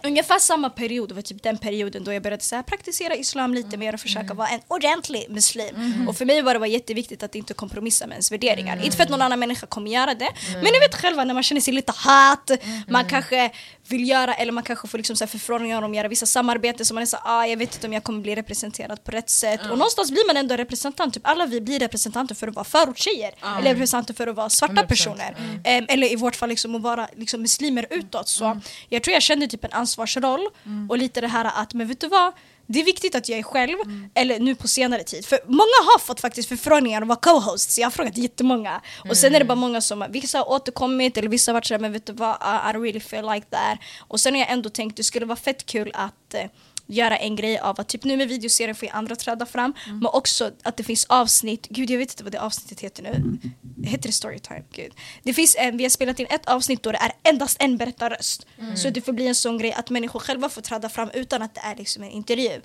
[0.06, 3.78] Ungefär samma period, var typ den perioden då jag började så här, praktisera islam lite
[3.78, 6.06] mer och försöka vara en ordentlig muslim.
[6.08, 8.86] Och för mig var det var jätteviktigt att inte kompromissa med ens värderingar.
[8.86, 11.44] Inte för att någon annan människa kommer göra det, men ni vet själva när man
[11.44, 12.52] känner sig lite hat,
[12.88, 13.52] man kanske
[13.88, 16.86] vill göra eller man kanske får liksom så här förfrågningar om att göra vissa samarbeten
[16.86, 19.30] som man är så ah, jag vet inte om jag kommer bli representerad på rätt
[19.30, 19.62] sätt.
[19.62, 23.32] Och någonstans blir man ändå representant, typ alla vi blir representanter för att vara förortstjejer.
[23.60, 25.36] Eller representanter för att vara svarta 100%, personer.
[25.64, 28.28] Eller i vårt fall liksom att vara liksom muslimer utåt.
[28.28, 30.48] Så jag tror jag kände typ en ansvarsroll
[30.90, 32.34] och lite det här att, men vet du vad?
[32.68, 33.78] Det är viktigt att jag är själv,
[34.14, 35.26] eller nu på senare tid.
[35.26, 38.82] För många har fått faktiskt förfrågningar att vara co-hosts, jag har frågat jättemånga.
[39.10, 41.80] Och sen är det bara många som, vissa har återkommit eller vissa har varit såhär,
[41.80, 43.80] men vet du vad, I, really feel like that.
[44.08, 46.46] Och sen har jag ändå tänkt, det skulle vara fett kul att eh,
[46.88, 50.06] göra en grej av att typ nu med videoserien får jag andra träda fram men
[50.06, 53.38] också att det finns avsnitt, gud jag vet inte vad det avsnittet heter nu.
[53.84, 54.64] Heter det storytime?
[54.72, 54.94] Gud.
[55.24, 58.46] Det finns en, vi har spelat in ett avsnitt då det är endast en berättarröst.
[58.76, 61.56] Så det får bli en sån grej att människor själva får träda fram utan att
[61.56, 62.50] det är liksom en intervju.
[62.52, 62.62] Eh,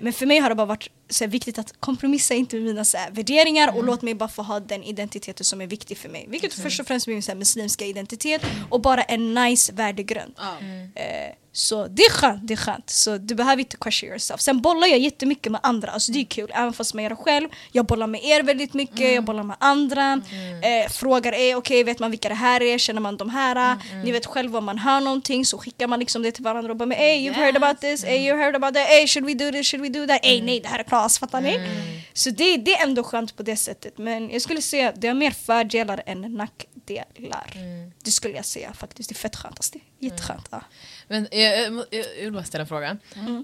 [0.00, 2.98] Men för mig har det bara varit så viktigt att kompromissa inte med mina så
[3.10, 6.26] värderingar och låt mig bara få ha den identiteten som är viktig för mig.
[6.28, 10.34] Vilket först och främst är min så muslimska identitet och bara en nice värdegrund.
[10.94, 12.90] Eh, så det är skönt, det är skönt.
[12.90, 14.40] Så du behöver inte question yourself.
[14.40, 17.16] Sen bollar jag jättemycket med andra, alltså det är kul även fast man gör det
[17.16, 17.48] själv.
[17.72, 20.20] Jag bollar med er väldigt mycket, jag bollar med andra.
[20.62, 22.78] Eh, frågar är okej, vet man vilka det här är?
[22.78, 23.76] Känner man de här?
[24.04, 26.76] Ni vet själv om man hör någonting så skickar man liksom det till varandra och
[26.76, 29.52] bara hey you've heard about this, hey you heard about that, hey should we do
[29.52, 30.24] this, should we do that?
[30.24, 31.60] Hey nej det här är knas, fattar ni?
[32.12, 33.98] Så det, det är ändå skönt på det sättet.
[33.98, 37.52] Men jag skulle säga att det har mer fördelar än nackdelar.
[38.04, 39.58] Det skulle jag säga faktiskt, det är fett skönt.
[39.58, 40.48] Alltså, det är jätteskönt.
[40.50, 40.60] Ja.
[41.08, 42.96] Men jag, jag, vill bara ställa en fråga.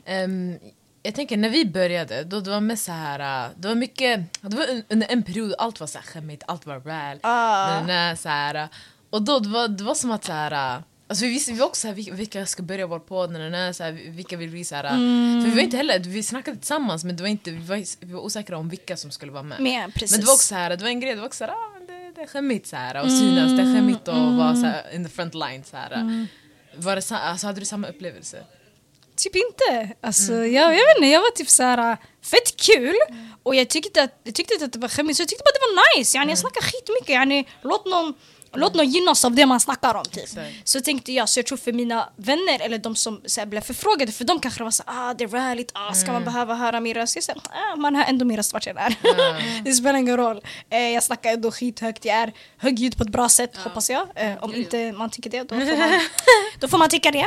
[0.04, 0.58] Ehm,
[1.02, 4.20] jag tänker när vi började, då det var mest så här, äh, det var mycket,
[4.40, 7.18] det var un- under en period allt var så här skämmigt, allt var väl.
[7.22, 7.80] Ah.
[7.86, 8.66] nä, så här, äh,
[9.10, 11.62] och då det var det var som att så här, äh, Alltså vi visste vi
[11.62, 14.74] också så här, vilka, ska börja vår podd, nä, så här, vilka vill vi så
[14.74, 14.90] här, äh,
[15.42, 18.12] För vi var inte heller, vi snackade tillsammans men det var inte, vi, var, vi
[18.12, 19.60] var osäkra om vilka som skulle vara med.
[19.60, 19.72] Men.
[20.10, 21.52] Men det var också så här, det var en grej, det var också så här,
[21.52, 24.66] ah, det, det är skämmigt så här, och synas, det är skämmigt att vara så
[24.66, 25.64] här, in the front line.
[25.64, 26.26] Så här.
[26.76, 28.44] Var det, alltså, hade du samma upplevelse?
[29.16, 29.96] Typ inte.
[30.00, 32.96] Alltså, jag, jag vet inte, jag var typ såhär fett kul
[33.42, 35.52] och jag tyckte, att, jag tyckte inte att det var skämmigt så jag tyckte bara
[35.52, 36.18] det var nice.
[36.18, 38.14] Yani, jag snackar skitmycket, yani, låt någon
[38.56, 40.28] Låt någon gynnas av det man snackar om typ.
[40.64, 43.60] Så tänkte jag, så jag tror för mina vänner eller de som så här, blev
[43.60, 46.80] förfrågade, för de kanske var så ah det är rallyt, ah, ska man behöva höra
[46.80, 47.14] min röst?
[47.14, 48.94] Jag säger, ah, man hör ändå min röst vart jag är.
[49.64, 50.40] det spelar ingen roll.
[50.70, 54.08] Eh, jag snackar ändå skithögt, jag är högljudd på ett bra sätt hoppas jag.
[54.14, 56.00] Eh, om inte man tycker det, då får man,
[56.60, 57.26] då får man tycka det.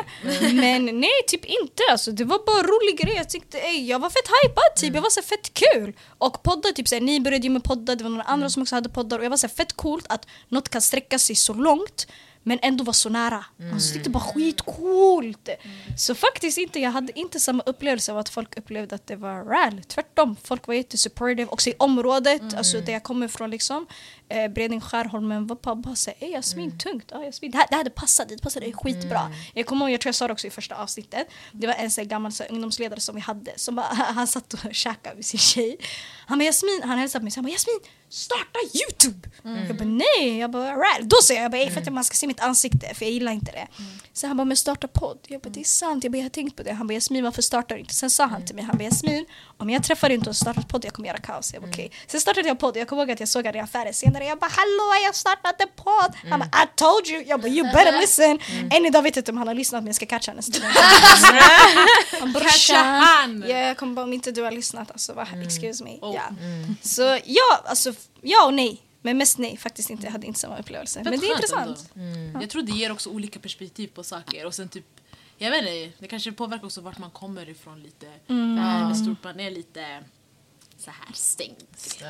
[0.54, 1.84] Men nej, typ inte.
[1.92, 3.16] Alltså, det var bara en rolig grej.
[3.16, 4.96] Jag tyckte, ey, jag var fett hypad, typ.
[4.96, 5.94] jag var så fett kul.
[6.18, 8.76] Och poddar, typ, såhär, ni började ju med poddar, det var några andra som också
[8.76, 12.08] hade poddar och jag var så fett coolt att något kan sträcka sig så långt
[12.48, 13.46] men ändå vara så nära.
[13.74, 15.50] Alltså, jag tyckte bara skitcoolt.
[15.98, 19.44] Så faktiskt inte, jag hade inte samma upplevelse av att folk upplevde att det var
[19.44, 19.82] RAL.
[19.88, 21.46] Tvärtom, folk var jättesupportive.
[21.52, 23.88] Också i området, alltså där jag kommer ifrån liksom.
[24.30, 27.06] Eh, Bredäng, Skärholmen var bara, bara såhär, ey Jasmin tungt.
[27.12, 27.52] Ja, Jasmin.
[27.52, 29.32] Det, här, det hade passat, det passade skitbra.
[29.54, 31.28] Jag kommer ihåg, jag tror jag sa det också i första avsnittet.
[31.52, 33.52] Det var en här gammal så ungdomsledare som vi hade.
[33.56, 35.78] Som bara, han satt och käkade med sin tjej.
[36.28, 39.30] Han bara Jasmin, han hälsade på mig så han bara Jasmin, starta Youtube!
[39.68, 41.10] Jag bara nej, jag bara right.
[41.10, 43.32] Då säger jag bara ey, för att man ska se mitt ansikte för jag gillar
[43.32, 43.68] inte det.
[44.14, 45.18] Så han bara men starta podd.
[45.28, 46.74] Jag bara det är sant, jag, bara, jag har tänkt på det.
[46.74, 47.94] Han bara Jasmin varför startar du inte?
[47.94, 49.26] Sen sa han till mig, han bara Jasmin
[49.58, 51.54] om jag träffar dig inte och startar podd jag kommer göra kaos.
[51.54, 51.92] Jag bara okej.
[52.08, 54.17] Sen startade jag podd jag kommer ihåg att jag såg honom i affären senare.
[54.26, 56.16] Jag bara hallå jag har startat en podd.
[56.30, 57.24] Han bara I told you.
[57.28, 58.40] Jag bara you better listen.
[58.72, 60.34] Än idag vet jag inte om han har lyssnat men jag ska catcha
[62.34, 63.44] bara, Catcha han!
[63.48, 65.28] Ja, jag kommer bara om inte du har lyssnat alltså va?
[65.46, 65.98] excuse me.
[66.02, 66.16] Oh.
[66.16, 66.24] Ja.
[66.82, 68.82] Så ja, alltså ja och nej.
[69.02, 70.06] Men mest nej, faktiskt inte.
[70.06, 71.02] Jag hade inte samma upplevelse.
[71.04, 71.90] Men det är intressant.
[71.96, 72.42] ändå.
[72.42, 74.86] Jag tror det ger också olika perspektiv på saker och sen typ
[75.38, 78.08] jag vet inte, det kanske påverkar också vart man kommer ifrån lite.
[78.28, 78.56] Mm.
[78.56, 80.04] Det här med stort, man är lite
[80.78, 81.58] så här stängd.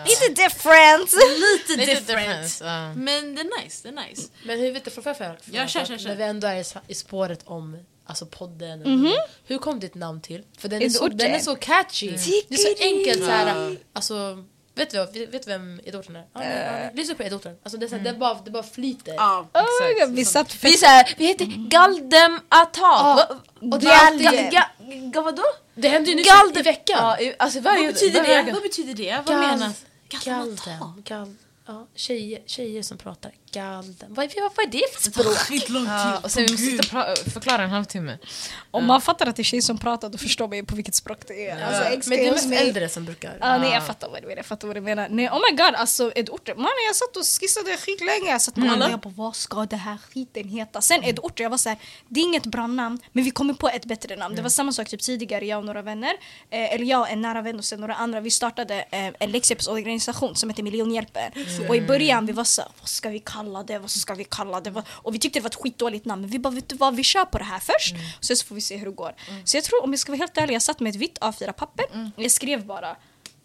[0.05, 1.11] Lite different!
[1.13, 2.07] Lite, Lite different.
[2.07, 2.93] difference, ja.
[2.93, 4.29] Men det är nice, det är nice.
[4.45, 5.35] Men hur vet du, får jag fråga?
[5.51, 6.09] Ja, kör, kör, kör.
[6.09, 9.11] När vi ändå är i spåret om alltså podden.
[9.45, 10.43] Hur kom ditt namn till?
[10.57, 12.09] För den är, så, den är så catchy.
[12.47, 14.45] Det är så enkelt så här, alltså
[14.77, 16.23] Vet du, vad- vet vet du vem Edorten är?
[16.35, 16.91] Nej.
[16.95, 17.55] Lyssna på Edorten.
[17.63, 19.13] Alltså det, är så här, det, bara, det bara flyter.
[19.13, 19.61] Ja, Oh,
[19.91, 20.09] Exakt.
[20.11, 20.79] vi satt Vi, är fett...
[20.79, 22.81] så här, vi heter Galdem Attack.
[22.81, 23.27] Va-
[23.71, 24.23] och det är alltid...
[24.23, 24.49] Galgen.
[24.51, 24.65] Ga,
[25.13, 25.43] ga, vadå?
[25.75, 26.97] Det händer ju nu Gald- i veckan.
[27.01, 28.51] Ja, i- alltså Vad varje, betyder det?
[28.53, 29.21] Vad betyder det?
[29.25, 29.85] Vad Gal- menas?
[30.25, 31.03] Galdem.
[31.03, 31.35] Gal,
[31.67, 34.13] ja, tjejer, tjejer som pratar Galdem.
[34.13, 35.47] Vad, vad, vad är det för språk?
[35.47, 35.63] Tid.
[35.87, 38.17] Ja, och sen vi måste sitta och pra- förklara en halvtimme.
[38.71, 40.95] Om man fattar att det är tjej som pratar då förstår man ju på vilket
[40.95, 41.63] språk det är.
[41.65, 42.55] Alltså, Men det är mest me.
[42.55, 43.37] äldre som brukar.
[43.41, 44.37] Ja, nej, jag fattar vad du menar.
[44.37, 45.07] Jag fattar vad du menar.
[45.09, 46.57] Nej, oh my god, alltså Edorten.
[46.61, 48.29] Man, jag satt och skissade skitlänge.
[48.31, 48.89] Jag satt med alla.
[48.89, 50.81] Jag bara, vad ska det här skiten heta?
[50.81, 53.69] Sen Edorten, jag var så här, det är inget bra namn, men vi kommer på
[53.69, 54.35] ett bättre namn.
[54.35, 56.13] Det var samma sak typ tidigare, jag och några vänner,
[56.49, 59.31] eh, eller jag och en nära vän och sen några andra, vi startade eh, en
[59.31, 61.31] läxhjälpsorganisation som heter Miljonhjälpen.
[61.69, 63.79] Och i början vi var så här, vad ska vi kalla det?
[63.79, 64.83] Vad ska vi kalla det?
[64.87, 67.03] Och vi tyckte det var ett skitdåligt namn, men vi bara, vet du vad, vi
[67.03, 69.15] kör på det här först, och sen så får vi se hur det går.
[69.45, 71.85] Så jag tror, om jag ska vara helt ärlig, jag satt med ett vitt A4-papper,
[72.17, 72.95] jag skrev bara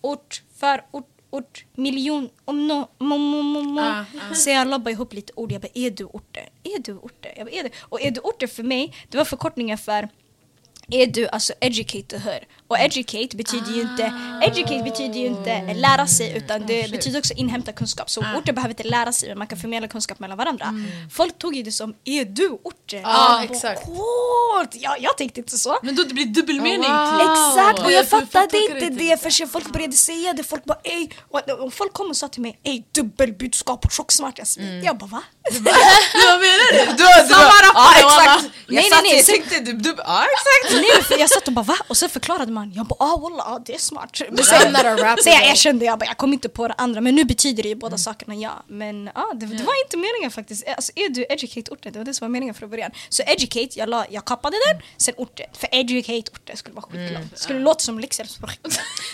[0.01, 3.81] ort, förort, ort, miljon, om no, mo, mo, mo, mo.
[3.81, 5.53] Ah, Så jag lobbade ihop lite ord.
[5.53, 6.45] Jag bara, är du orten?
[6.63, 7.33] Är du orten?
[7.37, 7.71] Jag bara, är du?
[7.81, 10.09] Och är du orten för mig, det var förkortningen för
[10.89, 12.45] är du alltså educate hör.
[12.73, 17.35] Och educate betyder ju inte educate betyder ju inte lära sig utan det betyder också
[17.35, 18.11] inhämta kunskap.
[18.11, 18.39] Så Ah.
[18.39, 20.75] orter behöver inte lära sig men man kan förmedla kunskap mellan varandra.
[21.13, 23.01] Folk tog ju det som är du orten?
[23.03, 23.83] Ja, Jag bara, exakt.
[24.73, 25.79] Jag, jag tänkte inte så.
[25.83, 26.91] Men då det blir dubbelmening.
[26.91, 27.19] Wow.
[27.21, 27.31] typ.
[27.31, 30.45] Exakt, och jag Jag fattade inte det förrän folk började säga det.
[30.45, 34.85] Folk bara ey, och, folk kom och sa till mig ey dubbelbudskap och chocksmart Jasmin.
[34.85, 35.23] Jag bara va?
[35.53, 36.93] Du, vad menar du?
[36.93, 38.27] Du, du, Samma ja rappare, exakt!
[38.27, 38.51] walla.
[38.67, 40.75] Jag Nej, nej, nej, jag så- tänkte du, du, ja exakt!
[40.83, 41.77] Nej, men för jag satt och bara va?
[41.89, 42.62] Och sen förklarade man.
[42.75, 44.21] Jag bara ah walla, ah, det är smart.
[44.31, 47.01] Men sen, a rapper, så jag erkände, jag bara jag kom inte på det andra.
[47.01, 48.63] Men nu betyder det ju båda sakerna ja.
[48.69, 50.69] Men ah, det, det var inte meningen faktiskt.
[50.69, 51.93] Alltså är du educate orten?
[51.93, 52.91] Det var det som var meningen från början.
[53.09, 54.83] Så educate, jag, la, jag kapade den.
[54.97, 55.47] Sen orten.
[55.53, 57.31] För educate orten skulle vara skitlångt.
[57.35, 58.59] Det skulle låta som läxhjälpsspråk.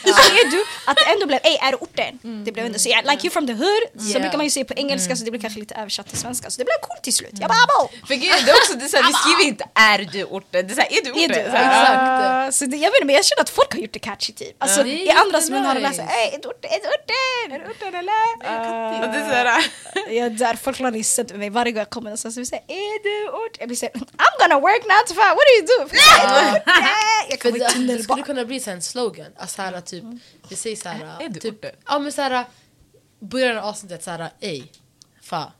[0.05, 2.45] Så är du, att det ändå blev ey är du orten?
[2.45, 3.83] Det blev ändå så jag, like you from the hood.
[3.99, 4.21] Så Yeah.
[4.21, 6.51] brukar man ju säga på engelska så det blir kanske lite översatt till svenska.
[6.51, 7.31] Så det blev coolt till slut.
[7.41, 7.89] Jag bara abo!
[8.07, 10.73] För grejen, det är också, det är såhär, vi skriver inte är du orten, det
[10.73, 11.45] är såhär, är du Är orten?
[11.45, 11.51] du?
[11.51, 13.93] Så här, Ah, så det, jag vet inte, men jag känner att folk har gjort
[13.93, 14.63] det catchy typ.
[14.63, 16.03] Alltså Det är i andra som har jättenice.
[16.03, 16.71] läst Ey, är du orten?
[16.71, 17.53] Är du orten?
[17.53, 19.03] Är du orten eller?
[19.07, 19.65] Och det är såhär,
[20.21, 23.29] Jag dör, folk har sett mig varje gång jag kommer någonstans och säger är du
[23.31, 23.57] orten?
[23.59, 25.97] Jag blir såhär I'm gonna work now to find, what do you do?
[27.31, 29.33] Jag vara i det, det skulle kunna bli en slogan.
[29.37, 30.05] Alltså här, typ,
[30.49, 31.71] vi säger så här, Är du typ, orten?
[31.87, 32.45] ja men så här,
[33.21, 34.63] början av avsnittet så här, ey,
[35.23, 35.53] fa,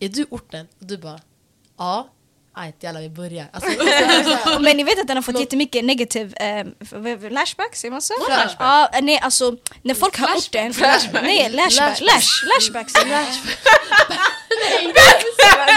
[0.00, 0.66] är du orten?
[0.80, 1.20] Och du bara,
[1.78, 2.08] ja,
[2.54, 3.46] ajt jävlar vi börjar.
[3.52, 3.70] Alltså,
[4.60, 8.14] Men ni vet att den har fått jättemycket negativ eh, f- lashback, säger man så?
[8.26, 8.56] Flashback.
[8.58, 11.22] Ja, nej alltså när folk har orten Flashback.
[11.22, 12.00] Nej, lashback, Lashback.
[12.00, 13.24] lash, lashback säger man.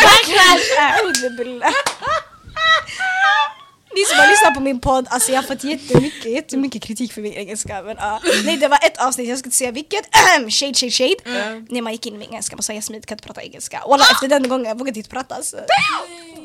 [0.04, 1.02] Backlash.
[3.96, 7.22] Ni som har lyssnat på min podd, alltså jag har fått jättemycket, jättemycket kritik för
[7.22, 8.20] min engelska men ja.
[8.46, 10.06] Nej det var ett avsnitt, jag ska inte säga vilket,
[10.50, 11.16] shade shade shade.
[11.70, 13.82] När man gick in med engelska, man sa Jasmin kan inte prata engelska.
[13.88, 15.58] Walla efter den gången jag vågade inte prata så.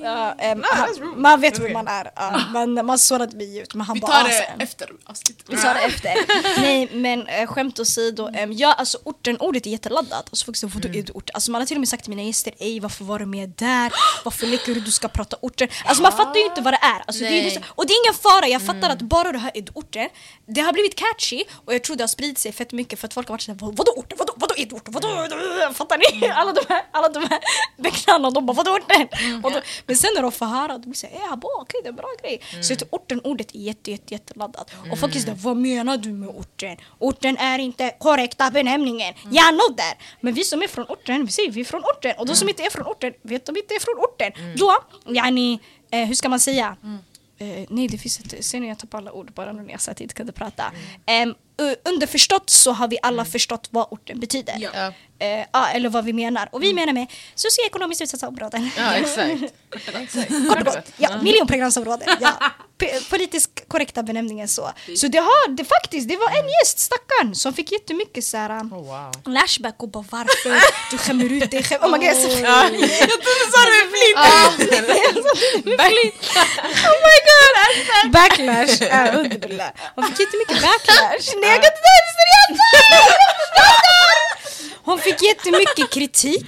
[0.02, 3.86] Ja, ehm, han, man vet hur man är, ja, man, man sårade mig ut men
[3.86, 5.44] han Vi bara tar "Ah, det sen." efter avsnittet.
[5.48, 6.14] Vi tar det efter.
[6.60, 10.24] Nej men äh, skämt åsido, ähm, ja alltså orten, ordet är jätteladdat.
[10.30, 11.30] Alltså folk säger vadå är du orten?
[11.34, 13.48] Alltså man har till och med sagt till mina gäster, ej varför var du med
[13.56, 13.92] där?
[14.24, 15.68] Varför leker du du ska prata orten?
[15.84, 17.02] Alltså man fattar ju inte vad det är.
[17.06, 17.50] Alltså, det är Nej.
[17.54, 19.72] det, så- och det är ingen fara, jag fattar att bara det här är du
[19.74, 20.08] orten.
[20.46, 23.14] Det har blivit catchy och jag tror det har spridit sig fett mycket för att
[23.14, 24.18] folk har varit såhär "Vad- vadå orten?
[24.18, 24.92] Vadå, vadå är du orten?
[24.94, 25.08] Vadå?
[25.74, 26.28] Fattar ni?
[26.28, 27.38] Alla de här, alla de här
[27.82, 29.08] becknarna de bara vadå orten?
[29.44, 31.90] Och då, men sen när de får höra, de såhär ja bra, okej det är
[31.90, 32.40] en bra grej.
[32.62, 34.70] Så jag tror orten, ordet är jätte, jätte, jätteladdat.
[34.92, 36.76] Och folk är såhär, vad menar du med orten?
[36.98, 39.14] Orten är inte korrekta benämningen.
[39.30, 39.94] Ja, no där.
[40.20, 42.14] Men vi som är från orten, vi säger vi är från orten.
[42.18, 44.32] Och de som inte är från orten vet de inte är från orten.
[44.56, 44.78] Då,
[45.14, 45.58] yani,
[45.90, 46.76] eh, hur ska man säga?
[47.40, 48.44] Eh, nej, det finns ett...
[48.44, 50.32] Ser ni, jag tappar alla ord bara nu när jag sa att jag inte kunde
[50.32, 50.72] prata.
[51.22, 51.34] Um,
[51.94, 54.54] underförstått så har vi alla förstått vad orten betyder.
[54.58, 54.92] Ja.
[55.20, 56.48] Eh, ja, eller vad vi menar.
[56.52, 58.70] Och vi menar med socioekonomiskt utsatta områden.
[58.76, 59.40] ja exakt.
[60.48, 60.92] Kort och gott.
[60.96, 62.08] Ja, miljonprogramsområden.
[62.20, 62.32] Ja.
[62.78, 64.70] P- politiskt korrekta benämningen så.
[64.96, 68.50] Så det har det faktiskt, det var en gäst, stackarn, som fick jättemycket så här,
[68.50, 69.12] Oh, wow.
[69.26, 71.82] lashback och bara varför du skämmer ut dig själv.
[71.84, 72.70] Oh my god, jag är så Ja, jag
[73.10, 74.16] trodde du sa det med flit!
[76.90, 78.12] Oh my god!
[78.12, 78.74] Backlash
[79.18, 79.70] underbilder.
[79.94, 81.26] Hon fick jättemycket backlash.
[81.40, 82.60] Nej jag kan inte ta det seriöst!
[84.90, 86.46] Hon fick jättemycket kritik,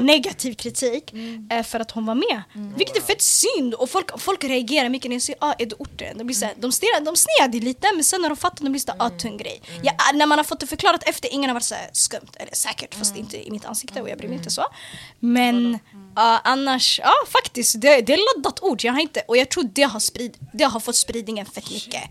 [0.00, 1.12] negativ kritik,
[1.50, 2.42] eh, för att hon var med.
[2.76, 5.76] Vilket är fett synd och folk, folk reagerar mycket när jag säger ah, är du
[5.78, 6.18] orten?
[6.18, 8.80] De, blir såhär, de, stirrar, de sned lite men sen när de fattar de blir
[8.80, 9.62] såhär ah, tung grej.
[9.82, 12.94] Ja, när man har fått det förklarat efter, ingen har varit såhär skumt, eller säkert
[12.94, 14.64] fast inte i mitt ansikte och jag bryr mig inte så.
[15.18, 15.78] Men
[16.16, 18.84] ja, annars, ja faktiskt, det, det är laddat ord.
[18.84, 22.02] Jag har inte, och jag tror det har, sprid, det har fått spridningen fett mycket.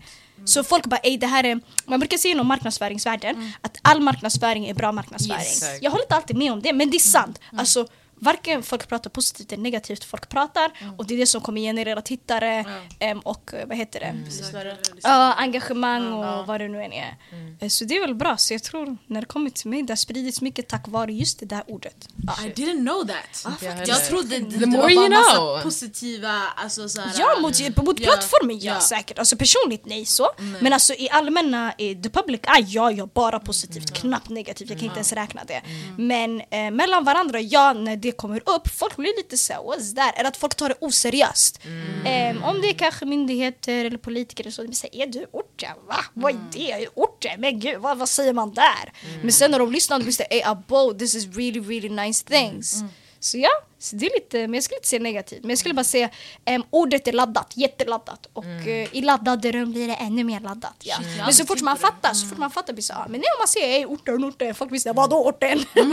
[0.44, 4.66] Så folk bara, ej det här är, man brukar säga inom marknadsföringsvärlden att all marknadsföring
[4.68, 5.40] är bra marknadsföring.
[5.40, 5.64] Yes.
[5.80, 7.40] Jag håller inte alltid med om det, men det är sant.
[7.56, 7.86] Alltså,
[8.20, 12.02] varken folk pratar positivt eller negativt, folk pratar och det är det som kommer generera
[12.02, 12.64] tittare
[12.98, 14.14] em, och eh, vad heter det?
[14.24, 14.76] lyssnare.
[15.02, 17.16] Ja, engagemang och vad det nu än är.
[17.60, 19.90] Eh, Så det är väl bra, så jag tror när det kommer till mig, det
[19.92, 22.08] har spridits mycket tack vare just det där ordet.
[22.26, 22.46] Ja.
[22.46, 23.58] I didn't know that.
[23.62, 23.88] jag heller.
[23.88, 25.62] jag trodde det, det var bara massa know.
[25.62, 28.80] positiva, alltså såhär, Ja, mot, mot Ja, plattformen ja, ja.
[28.80, 29.18] säkert.
[29.18, 30.28] Alltså personligt nej så.
[30.60, 34.68] Men alltså i allmänna, i the public, ah, ja, ja, bara positivt, knappt negativt.
[34.70, 35.62] Jag kan inte ens räkna det.
[35.98, 40.18] Men eh, mellan varandra, ja, när det kommer upp, folk blir lite såhär, what's that?
[40.18, 41.60] Eller att folk tar det oseriöst.
[42.04, 45.76] Em, om det är kanske myndigheter eller politiker eller så, de säger, är du orten?
[45.88, 46.04] Va?
[46.14, 46.72] Vad är det?
[46.72, 47.40] Är orten?
[47.40, 48.92] Men gud, vad, vad säger man där?
[49.22, 52.82] Men sen när de lyssnar, de såhär, ey abo, this is really really nice things.
[53.20, 55.40] Så ja, Så det är lite, men jag skulle inte säga negativt.
[55.42, 56.10] Men jag skulle bara säga
[56.50, 58.28] um, ordet är laddat, jätteladdat.
[58.32, 60.76] Och eh, i laddade rum blir det ännu mer laddat.
[60.80, 60.96] Ja.
[61.24, 63.28] Men så fort man fattar, så fort man fattar blir det så, ah, men nej
[63.36, 65.64] om man säger hey, orten, orten, folk visste vadå orten?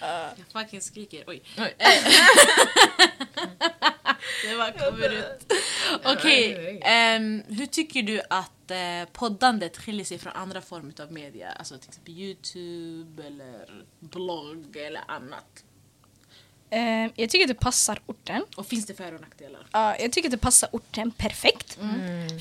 [0.00, 1.24] Jag fucking skriker.
[1.26, 1.42] Oj.
[1.58, 1.74] Oj.
[4.48, 5.52] det bara kommer ut.
[6.04, 11.52] Okej, ehm, hur tycker du att eh, poddandet skiljer sig från andra former av media?
[11.52, 15.64] Alltså till exempel Youtube eller blogg eller annat.
[16.70, 18.42] Eh, jag tycker att det passar orten.
[18.56, 19.66] Och finns det för och nackdelar?
[19.72, 21.78] Ja, jag tycker att det passar orten perfekt.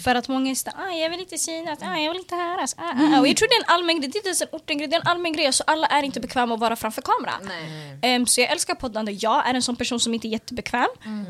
[0.03, 2.75] För att många är ah, jag vill inte synas, ah, jag vill inte höras.
[2.77, 3.19] Ah, ah, ah.
[3.19, 4.95] Och jag tror det är en allmän grej, det är inte ens en orten-grej, det
[4.95, 5.53] är en allmän grej.
[5.53, 7.33] Så alla är inte bekväma att vara framför kamera.
[7.43, 7.99] Nej.
[8.01, 9.11] Ehm, så jag älskar poddande.
[9.11, 10.89] Jag är en sån person som inte är jättebekväm.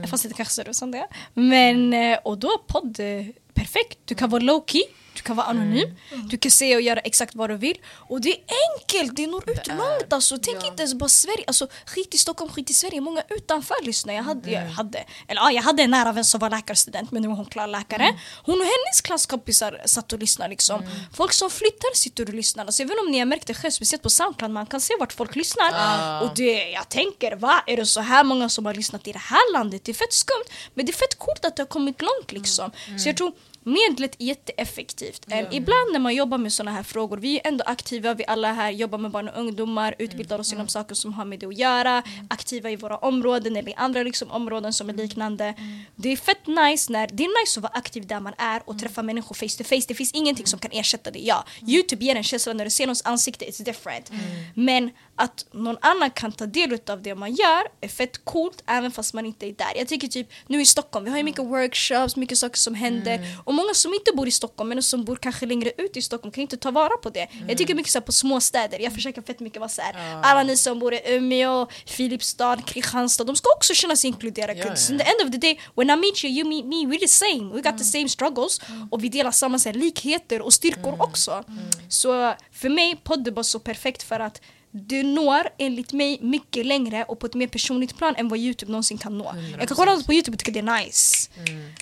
[0.10, 1.08] Fast det kanske ser ut som det.
[1.34, 3.98] Men, eh, och då är podd eh, perfekt.
[4.06, 4.84] Du kan vara low key.
[5.14, 5.96] Du kan vara anonym,
[6.30, 7.78] du kan säga och göra exakt vad du vill.
[7.88, 8.40] Och det är
[8.76, 10.38] enkelt, det når ut långt alltså.
[10.38, 10.68] Tänk ja.
[10.68, 13.02] inte ens bara Sverige, alltså skit i Stockholm, skit i Sverige.
[13.02, 14.14] Många utanför lyssnar.
[14.14, 17.22] Jag hade, jag hade, eller ja, jag hade en nära vän som var läkarstudent men
[17.22, 18.20] nu är hon klar läkare.
[18.44, 20.84] Hon och hennes klasskompisar satt och lyssnade liksom.
[21.14, 22.66] Folk som flyttar sitter och lyssnar.
[22.66, 24.82] Alltså, jag vet inte om ni har märkt det själv, speciellt på Soundcloud, man kan
[24.82, 26.22] se vart folk lyssnar.
[26.24, 27.64] Och det, jag tänker, va?
[27.68, 29.82] Är det så här många som har lyssnat i det här landet?
[29.86, 30.50] Det är fett skumt.
[30.74, 32.72] Men det är fett coolt att det har kommit långt liksom.
[33.00, 33.34] Så jag tror
[33.70, 35.26] Medlet är jätteeffektivt.
[35.30, 38.54] Em, Ibland när man jobbar med såna här frågor, vi är ändå aktiva, vi alla
[38.54, 41.58] här jobbar med barn och ungdomar, utbildar oss inom saker som har med det att
[41.58, 45.54] göra, aktiva i våra områden eller i andra liksom, områden som är liknande.
[45.96, 48.80] Det är fett nice när, det är nice att vara aktiv där man är och
[48.80, 49.86] träffa människor face to face.
[49.88, 51.20] Det finns ingenting som kan ersätta det.
[51.20, 54.12] Ja, Youtube ger en känsla när du ser någons ansikte, it's different.
[54.54, 58.92] Men att någon annan kan ta del av det man gör är fett coolt även
[58.92, 59.72] fast man inte är där.
[59.76, 63.20] Jag tycker typ nu i Stockholm, vi har ju mycket workshops, mycket saker som händer
[63.44, 66.32] och många som inte bor i Stockholm men som bor kanske längre ut i Stockholm
[66.32, 67.28] kan inte ta vara på det.
[67.48, 69.94] Jag tycker mycket så på små städer, jag försöker fett mycket vara såhär,
[70.24, 74.60] alla ni som bor i Umeå, Filipstad, Kristianstad, de ska också känna sig inkluderade.
[74.60, 74.94] Ja, ja.
[74.94, 77.08] In the end of the day, when I meet you, you meet me, we're the
[77.08, 77.54] same.
[77.54, 81.44] We got the same struggles och vi delar samma så likheter och styrkor också.
[81.90, 86.66] Så för mig, podd är bara så perfekt för att du når enligt mig mycket
[86.66, 89.36] längre och på ett mer personligt plan än vad Youtube någonsin kan nå.
[89.60, 91.30] Jag kan kolla på Youtube och tycka det är nice.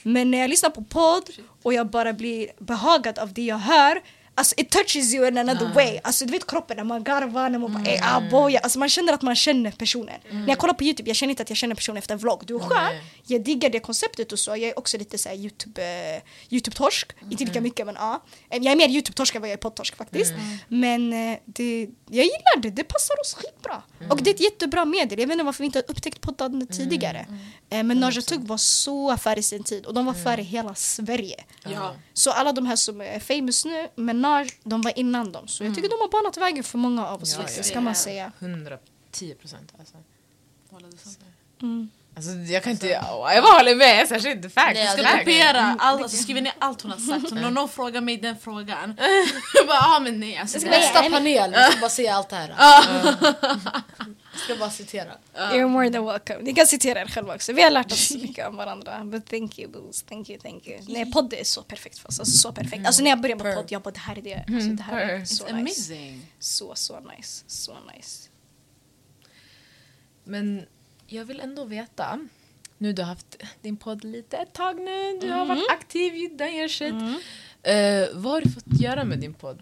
[0.04, 1.30] Men när jag lyssnar på podd
[1.64, 4.02] och jag bara blir behagad av det jag hör
[4.38, 6.00] Alltså it touches you in another way.
[6.04, 8.00] Alltså du vet kroppen när man garvar, när man bara mm.
[8.04, 8.60] ah, boja.
[8.60, 10.20] Alltså man känner att man känner personen.
[10.32, 12.44] När jag kollar på Youtube, jag känner inte att jag känner personen efter en vlogg.
[12.46, 13.02] Du är skön, Nej.
[13.26, 14.52] jag diggar det konceptet och så.
[14.52, 17.12] Jag är också lite såhär Youtube, eh, Youtube-torsk.
[17.30, 18.24] Inte lika mycket men ja.
[18.50, 20.34] Eh, Jag är mer Youtube-torsk än vad jag är poddtorsk faktiskt.
[20.68, 23.82] Men eh, det, jag gillar det, det passar oss skitbra.
[24.10, 25.20] Och det är ett jättebra medel.
[25.20, 27.26] Jag vet inte varför vi inte har upptäckt poddande tidigare.
[27.70, 31.44] Eh, Men Naja Tugg var så före sin tid och de var före hela Sverige.
[32.14, 33.88] Så alla de här som är famous nu,
[34.28, 35.48] Menage, de var innan dem.
[35.48, 37.84] Så jag tycker de har banat vägen för många av oss Ja, faktiskt, ja, kan
[37.84, 38.32] man säga.
[38.40, 39.96] 110 procent alltså.
[41.62, 41.90] Mm.
[42.16, 42.32] alltså.
[42.32, 42.88] Jag kan inte...
[42.88, 44.74] Jag bara håller med, särskilt facts.
[44.74, 45.20] Nej, Jag ska Verkligen.
[45.26, 47.30] kopiera allt, alltså skriva ner allt hon har sagt.
[47.30, 48.98] Så när någon frågar mig den frågan,
[49.54, 50.38] jag bara ah, men nej.
[50.38, 52.56] Alltså, ska det- Nästa panel, vi ska bara säga allt det här.
[54.38, 55.12] Jag ska bara citera.
[55.36, 56.40] You're more than welcome.
[56.42, 57.54] Ni kan citera er själva också.
[57.54, 59.04] Vi har lärt oss så mycket om varandra.
[59.06, 60.04] But thank you boos.
[60.04, 60.80] Thank you, thank you.
[60.88, 62.20] Nej, podd är så perfekt för oss.
[62.20, 62.86] Alltså, så perfekt.
[62.88, 64.46] Alltså när jag började med podd, jag bara det här är det.
[64.56, 65.60] Alltså, det här är så It's nice.
[65.94, 66.32] amazing.
[66.40, 67.44] Så, så nice.
[67.48, 68.30] Så nice.
[70.24, 70.66] Men
[71.08, 72.20] jag vill ändå veta,
[72.78, 76.30] nu du har haft din podd lite ett tag nu, du har varit aktiv, you
[76.38, 76.94] done your shit.
[77.64, 79.62] Eh, vad har du fått göra med din podd?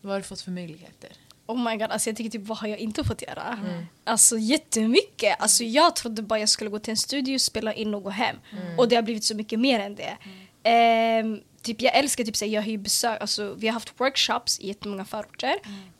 [0.00, 1.10] Vad har du fått för möjligheter?
[1.46, 3.58] Oh my god, alltså jag tycker typ vad har jag inte fått göra?
[4.04, 5.36] Alltså jättemycket.
[5.42, 8.36] Alltså jag trodde bara jag skulle gå till en studio, spela in och gå hem.
[8.78, 10.16] Och det har blivit så mycket mer än det.
[10.62, 14.00] Ehm, typ jag älskar typ så här, jag har ju besök, alltså vi har haft
[14.00, 15.54] workshops i jättemånga förorter.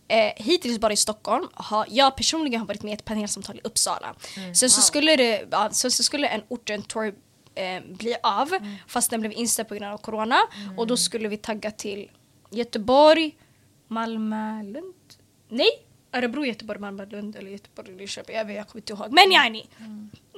[0.09, 1.49] Eh, hittills bara i Stockholm.
[1.55, 4.15] Har, jag personligen har varit med i ett panelsamtal i Uppsala.
[4.55, 7.15] Sen så skulle, det, ja, sen så skulle en orten tour
[7.55, 8.49] eh, bli av
[8.87, 10.39] fast den blev inställd på grund av corona.
[10.77, 12.11] Och då skulle vi tagga till
[12.51, 13.37] Göteborg,
[13.89, 14.95] Malmö, Lund.
[15.53, 15.69] Nej,
[16.13, 18.37] Örebro, Göteborg, Malmö, Lund eller Göteborg, Linköping.
[18.37, 19.13] Jag, vet, jag kommer inte ihåg.
[19.13, 19.67] Men yani,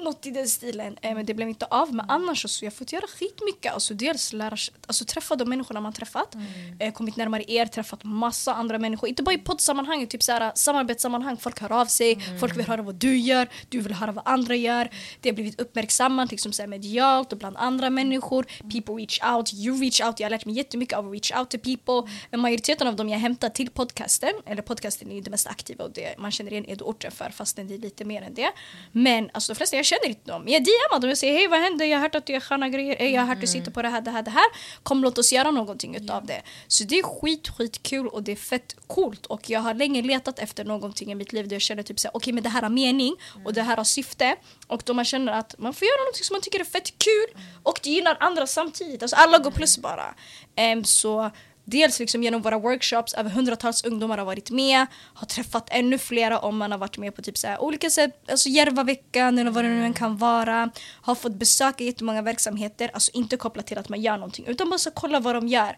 [0.04, 0.96] något i den stilen.
[1.02, 1.94] Eh, men det blev inte av.
[1.94, 3.72] Men annars så jag har fått göra skitmycket.
[3.72, 6.34] Alltså dels lära, alltså träffa de människorna man träffat.
[6.78, 9.08] Eh, kommit närmare er, träffat massa andra människor.
[9.08, 11.36] Inte bara i poddsammanhang, typ såhär, samarbetssammanhang.
[11.36, 14.54] Folk hör av sig, folk vill höra vad du gör, du vill höra vad andra
[14.54, 14.90] gör.
[15.20, 18.46] Det har blivit uppmärksammat liksom såhär, medialt och bland andra människor.
[18.72, 20.20] People reach out, you reach out.
[20.20, 22.12] Jag har lärt mig jättemycket av att reach out to people.
[22.30, 25.84] Men majoriteten av dem jag hämtar till podcasten, eller podcasten är ju det mest aktiva
[25.84, 28.52] och det man känner igen Edo-orten för fastän det är lite mer än det.
[28.92, 30.48] Men alltså de flesta jag känner känner inte dem.
[30.48, 31.86] Jag DMar dem och säger hej vad händer?
[31.86, 33.02] Jag har hört att du gör sköna grejer.
[33.02, 34.44] Jag har hört att du sitter på det här, det här, det här.
[34.82, 36.42] Kom låt oss göra någonting utav det.
[36.68, 39.26] Så det är skit, skit kul och det är fett coolt.
[39.26, 42.16] Och jag har länge letat efter någonting i mitt liv där jag känner typ såhär,
[42.16, 44.36] okej men det här har mening och det här har syfte.
[44.66, 47.42] Och då man känner att man får göra någonting som man tycker är fett kul
[47.62, 49.02] och du gillar andra samtidigt.
[49.02, 50.14] Alltså alla går plus bara.
[50.56, 51.30] Em, så
[51.64, 56.38] Dels liksom genom våra workshops, över hundratals ungdomar har varit med, har träffat ännu flera
[56.38, 59.64] om man har varit med på typ så här, olika sätt, alltså Järvaveckan eller vad
[59.64, 60.70] det nu än kan vara.
[61.00, 64.78] Har fått besöka jättemånga verksamheter, alltså inte kopplat till att man gör någonting utan bara
[64.78, 65.76] så kolla vad de gör.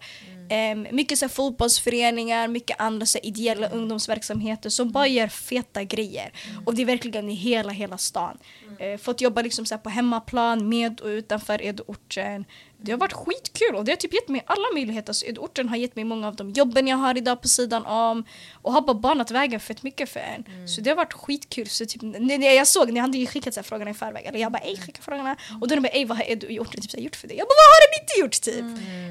[0.49, 5.85] Em, mycket så här, fotbollsföreningar, mycket andra så här, ideella ungdomsverksamheter som bara gör feta
[5.85, 6.33] grejer.
[6.65, 8.39] Och det är verkligen i hela, hela stan.
[8.79, 12.45] Eh, fått jobba liksom så här, på hemmaplan, med och utanför Edorten.
[12.79, 15.11] Det har varit skitkul och det har typ gett mig alla möjligheter.
[15.11, 18.25] Alltså, Edorten har gett mig många av de jobben jag har idag på sidan om
[18.63, 20.69] och har bara banat vägen fett mycket för en.
[20.69, 21.69] Så det har varit skitkul.
[21.69, 24.39] Så typ, när jag såg, ni hade ju skickat så här frågorna i förväg, eller
[24.39, 25.37] jag bara ej skicka frågorna.
[25.61, 27.37] Och då de bara ej vad har Edu gjort, typ, så här, gjort för dig?
[27.37, 28.65] Jag bara vad har den inte gjort typ?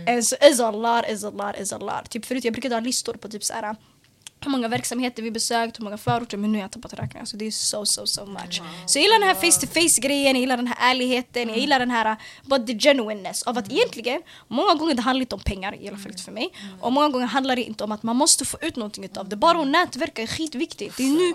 [0.09, 2.09] Eh, Så is a lot, is a lot, is a lot.
[2.09, 3.75] Typ förut jag brukade ha listor på typ så här
[4.45, 7.27] hur många verksamheter vi besökt, hur många förorter, men nu har jag tappat räkningen.
[7.27, 8.61] Så det är so, so, so much.
[8.87, 11.57] Så jag gillar den här face to face grejen, jag gillar den här ärligheten, jag
[11.57, 15.35] gillar den här uh, but the genuineness av att egentligen, många gånger det handlar inte
[15.35, 16.49] om pengar, i alla fall inte för mig.
[16.81, 19.35] Och många gånger handlar det inte om att man måste få ut någonting utav det.
[19.35, 20.97] Bara att nätverka är skitviktigt.
[20.97, 21.33] Det är nu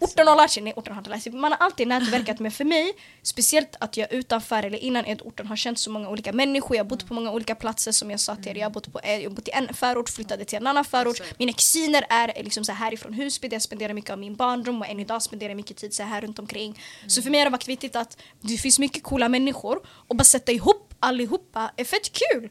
[0.00, 2.50] orten har lärt sig, nej orten har inte lärt sig, man har alltid nätverkat men
[2.50, 2.92] för mig,
[3.22, 6.88] speciellt att jag utanför eller innan orten har känt så många olika människor, jag har
[6.88, 9.22] bott på många olika platser som jag sa till er, jag har bott, på, jag
[9.22, 12.72] har bott i en förort, flyttade till en annan förort, mina kusiner är liksom så
[12.72, 15.56] här härifrån Husby där jag spenderar mycket av min barndom och än idag spenderar jag
[15.56, 16.82] mycket tid så här runt omkring.
[17.06, 20.24] Så för mig har det varit viktigt att det finns mycket coola människor och bara
[20.24, 22.50] sätta ihop allihopa är fett kul.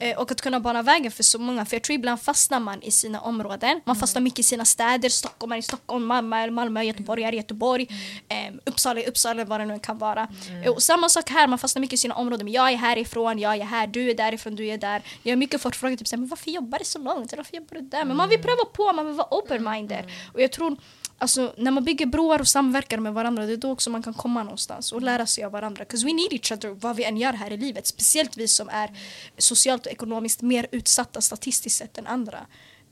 [0.00, 1.64] Eh, och att kunna bana vägen för så många.
[1.64, 3.80] För jag tror ibland fastnar man i sina områden.
[3.84, 5.08] Man fastnar mycket i sina städer.
[5.08, 7.86] Stockholm är i Stockholm, Malmö är Malmö, Göteborg är Göteborg.
[8.28, 10.28] Eh, Uppsala är Uppsala, vad det nu kan vara.
[10.64, 12.44] Eh, och samma sak här, man fastnar mycket i sina områden.
[12.44, 15.02] Men jag är härifrån, jag är här, du är därifrån, du är där.
[15.22, 17.32] Jag har mycket fått frågor typ men varför jobbar du så långt?
[17.32, 18.04] Eller varför jobbar du där?
[18.04, 20.10] Men man vill pröva på, man vill vara open-minded.
[20.34, 20.76] Och jag tror
[21.20, 24.14] Alltså, när man bygger broar och samverkar med varandra det är då också man kan
[24.14, 25.84] komma någonstans och lära sig av varandra.
[25.84, 27.86] 'Cause we need each other vad vi än gör här i livet.
[27.86, 28.90] Speciellt vi som är
[29.38, 32.46] socialt och ekonomiskt mer utsatta statistiskt sett än andra.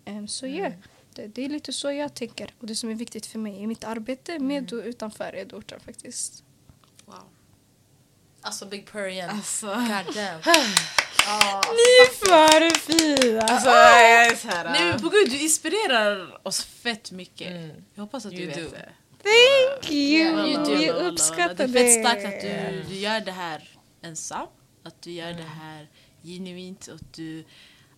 [0.04, 0.70] Em, så ja,
[1.14, 3.66] det, det är lite så jag tänker och det som är viktigt för mig i
[3.66, 6.44] mitt arbete med och utanför Edorten faktiskt.
[7.04, 7.14] Wow.
[8.46, 9.30] Alltså Big Purr igen.
[9.30, 9.66] Alltså.
[9.66, 10.40] God damn.
[11.78, 13.42] Ni är för fina!
[13.42, 14.64] Alltså jag är såhär...
[14.64, 17.74] Nej men på gud du inspirerar oss fett mycket.
[17.94, 18.70] Jag hoppas att du You vet do.
[18.70, 18.88] det.
[19.22, 20.46] Thank you!
[20.46, 20.92] You do.
[20.92, 21.78] Walla, uppskattar Det det.
[21.80, 23.68] är fett starkt att du, du gör det här
[24.02, 24.46] ensam.
[24.82, 25.88] Att du gör det här
[26.22, 27.44] genuint att du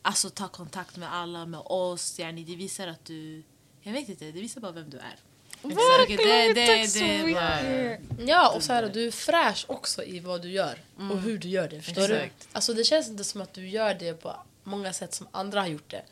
[0.03, 2.19] alltså, tar kontakt med alla, med oss.
[2.19, 3.43] Yani, det visar att du...
[3.83, 5.17] Jag vet inte, det visar bara vem du är.
[5.63, 8.29] Verkligen, Det- det- tack så det mycket.
[8.29, 10.79] Ja, och så här, du är fräsch också i vad du gör
[11.11, 11.81] och hur du gör det.
[11.81, 12.15] Förstår du?
[12.15, 12.49] Exakt.
[12.53, 15.69] Alltså, det känns inte som att du gör det på många sätt som andra har
[15.69, 16.03] gjort det.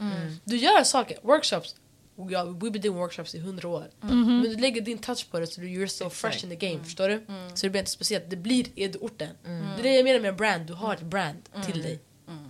[0.45, 1.75] Du gör saker, workshops.
[2.31, 3.85] Ja, we've been doing workshops i hundra år.
[4.01, 6.85] Men du lägger din touch på det så du you're so fresh in the game.
[6.85, 7.23] Förstår du?
[7.55, 8.31] Så det blir inte speciellt.
[8.31, 9.31] Det blir Edorten.
[9.45, 10.67] Det är det jag menar med brand.
[10.67, 12.01] Du har ett brand till dig.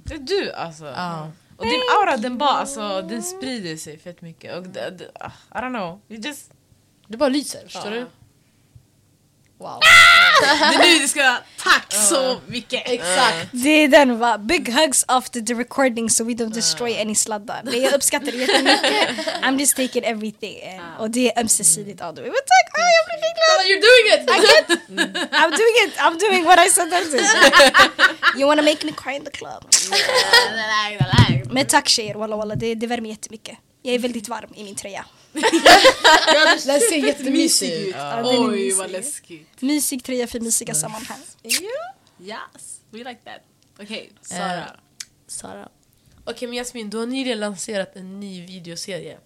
[0.05, 0.85] Det är du alltså.
[0.85, 1.31] Ja.
[1.57, 4.57] Och din aura den bara alltså, den sprider sig fett mycket.
[4.57, 4.67] Och
[5.21, 6.01] ah, I don't know.
[6.09, 6.51] You just...
[7.09, 7.61] Du bara lyser.
[7.69, 8.07] Förstår du?
[9.59, 9.81] Wow.
[10.41, 11.37] Det är nu du ska...
[11.63, 12.83] Tack så mycket!
[12.87, 13.49] Exakt.
[13.53, 14.39] Det är den va?
[14.39, 17.61] Big hugs after the recording so we don't destroy any sladdar.
[17.65, 19.27] Men jag uppskattar det jättemycket.
[19.43, 20.81] I'm just taking everything in.
[20.99, 22.25] Och det är ömsesidigt av dig.
[22.25, 22.73] Men tack!
[22.79, 23.67] Ah, jag blir skitglad!
[23.71, 24.21] You're doing it!
[25.33, 25.97] I'm doing it!
[25.99, 27.19] I'm doing what I said I do.
[28.39, 29.65] You wanna make me cry in the club.
[31.51, 32.55] Men tack tjejer, walla walla.
[32.55, 33.59] Det, det värmer jättemycket.
[33.83, 35.05] Jag är väldigt varm i min tröja.
[36.67, 37.95] Den ser jättemysig ut.
[37.95, 38.77] Ja, Oj mysig.
[38.79, 39.63] vad läskigt.
[39.63, 41.19] Mysig tröja för mysiga sammanhang.
[42.21, 43.41] Yes, we like that.
[43.81, 44.77] Okej, Sara.
[45.27, 45.69] Sara.
[46.25, 49.19] Okej men Jasmin, du har nyligen lanserat en ny videoserie.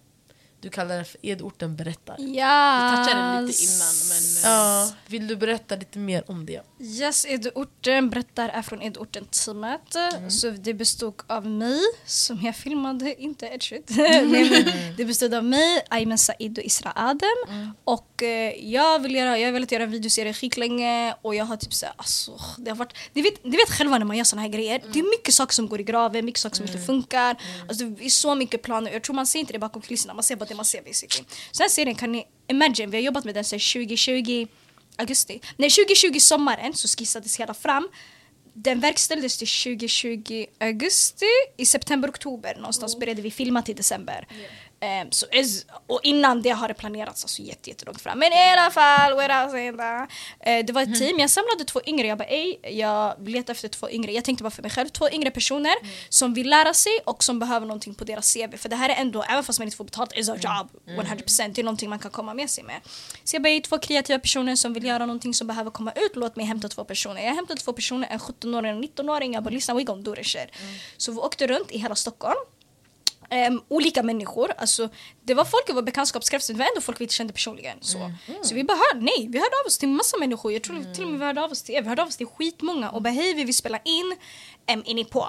[0.61, 2.15] Du kallar den för Edorten berättar.
[2.19, 2.91] Ja.
[2.91, 4.51] Vi touchade lite innan men...
[4.51, 6.61] Ja, vill du berätta lite mer om det?
[6.79, 9.95] Yes, Edorten berättar är från Edorten-teamet.
[10.29, 13.89] Så det bestod av mig, som jag filmade, inte ett shit.
[13.89, 17.73] Nej, men det bestod av mig, Ayman Said och Isra Adem.
[17.83, 21.57] Och eh, jag, vill göra, jag har velat göra en videoserie skitlänge och jag har
[21.57, 24.41] typ såhär, alltså, det har varit, ni vet, ni vet själva när man gör såna
[24.41, 27.35] här grejer, det är mycket saker som går i graven, mycket saker som inte funkar.
[27.69, 30.23] Alltså, det är så mycket planer, jag tror man ser inte det bakom kulisserna, man
[30.23, 31.25] ser bara det man ser basically.
[31.51, 34.47] Så den serien kan ni imagine, vi har jobbat med den sedan 2020
[34.97, 35.39] augusti.
[35.57, 37.89] När 2020 sommaren så skissades hela fram
[38.53, 41.25] den verkställdes till 2020 augusti.
[41.57, 44.27] I september-oktober någonstans började vi filma till december.
[44.29, 44.37] Ehm,
[45.11, 48.19] så, is- och innan det har det planerats alltså jätte, jättelångt fram.
[48.19, 49.13] Men i alla fall?
[50.39, 53.67] Eh, det var ett team, jag samlade två yngre, jag bara ej, jag letade efter
[53.67, 55.73] två yngre, jag tänkte bara för mig själv, två yngre personer
[56.09, 58.57] som vill lära sig och som behöver någonting på deras CV.
[58.57, 61.53] För det här är ändå, även fast man inte får betalt, is a job, 100%,
[61.53, 62.81] det är någonting man kan komma med sig med.
[63.23, 66.35] Så jag bara två kreativa personer som vill göra någonting som behöver komma ut, låt
[66.35, 67.21] mig hämta två personer.
[67.25, 70.15] Jag hämtade två personer, en 17-åring och en 19-åring, jag bara lyssna, we gonna do
[70.15, 70.49] this shit.
[70.97, 72.37] Så vi åkte runt i hela Stockholm.
[73.33, 74.51] Ehm, olika människor.
[74.57, 74.89] Alltså,
[75.23, 77.77] det var folk i vår bekantskapskrets, det var ändå folk vi inte kände personligen.
[77.81, 78.11] Så,
[78.43, 80.51] så vi bara hörde, nej, vi hörde av oss till massa människor.
[80.51, 81.81] Jag tror till och med vi hörde av oss till er.
[81.81, 84.15] Vi hörde av oss till skitmånga och bara hej, vi vill spela in.
[84.73, 85.27] Um, är ni på?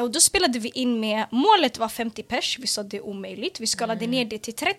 [0.00, 3.60] Och då spelade vi in med, målet var 50 pers, vi sa det är omöjligt.
[3.60, 4.78] Vi skalade ner det till 30.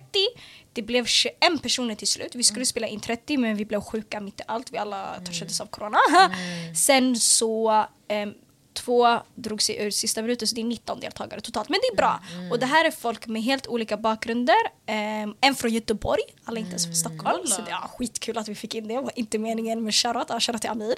[0.73, 2.35] Det blev 21 personer till slut.
[2.35, 4.73] Vi skulle spela in 30 men vi blev sjuka mitt i allt.
[4.73, 5.97] Vi alla touchades av corona.
[6.75, 8.33] Sen så ehm,
[8.73, 11.69] Två drog sig ur sista minuten så det är 19 deltagare totalt.
[11.69, 12.19] Men det är bra.
[12.51, 14.55] Och det här är folk med helt olika bakgrunder.
[14.85, 17.47] Ehm, en från Göteborg, alla inte ens från Stockholm.
[17.47, 18.93] Så det är ja, skitkul att vi fick in det.
[18.93, 20.95] Det var inte meningen med shoutout, ja, shoutout till Amir.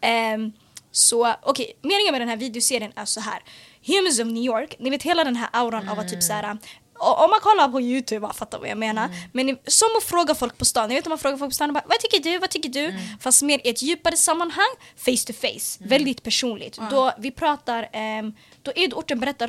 [0.00, 0.52] Ehm,
[0.90, 3.42] så okej, meningen med den här videoserien är så här.
[3.86, 6.58] Humans of New York, ni vet hela den här auran av att typ så här
[7.12, 9.08] om man kollar på youtube, man fattar vad jag menar.
[9.32, 11.54] Men i- som att fråga folk på stan, jag vet om man frågar folk på
[11.54, 12.94] stan bara, vad tycker du, vad tycker du?
[13.20, 16.78] Fast mer i ett djupare sammanhang, face to face, väldigt personligt.
[16.90, 18.32] Då vi pratar, ehm,
[18.62, 19.48] då Edorten berättar,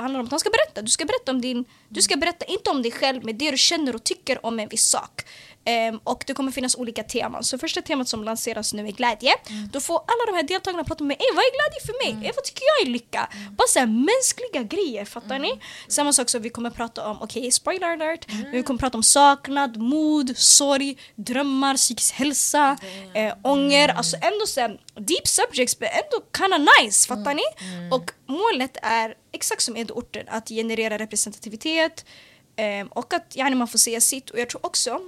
[0.00, 2.70] handlar om att han ska berätta, du ska berätta om din, du ska berätta inte
[2.70, 5.22] om dig själv men det du känner och tycker om en viss sak.
[5.64, 7.44] Ehm, och det kommer finnas olika teman.
[7.44, 9.34] Så första temat som lanseras nu är glädje.
[9.72, 12.26] Då får alla de här deltagarna prata med mig, "Ey, vad är glädje för mig?
[12.26, 13.28] Ey, vad tycker jag är lycka?
[13.50, 15.60] Bara så här, mänskliga grejer, fattar ni?
[15.88, 19.02] Samma sak som vi kommer prata om, okej spoiler alert, men vi kommer prata om
[19.02, 22.76] saknad, mod, sorg, drömmar, psykisk hälsa,
[23.14, 27.42] eh, ånger, alltså ändå så här, deep subjects men ändå kinda nice, fattar ni?
[27.90, 32.04] Och målet är exakt som Edorten, att generera representativitet
[32.56, 35.00] eh, och att yani, man får säga sitt och jag tror också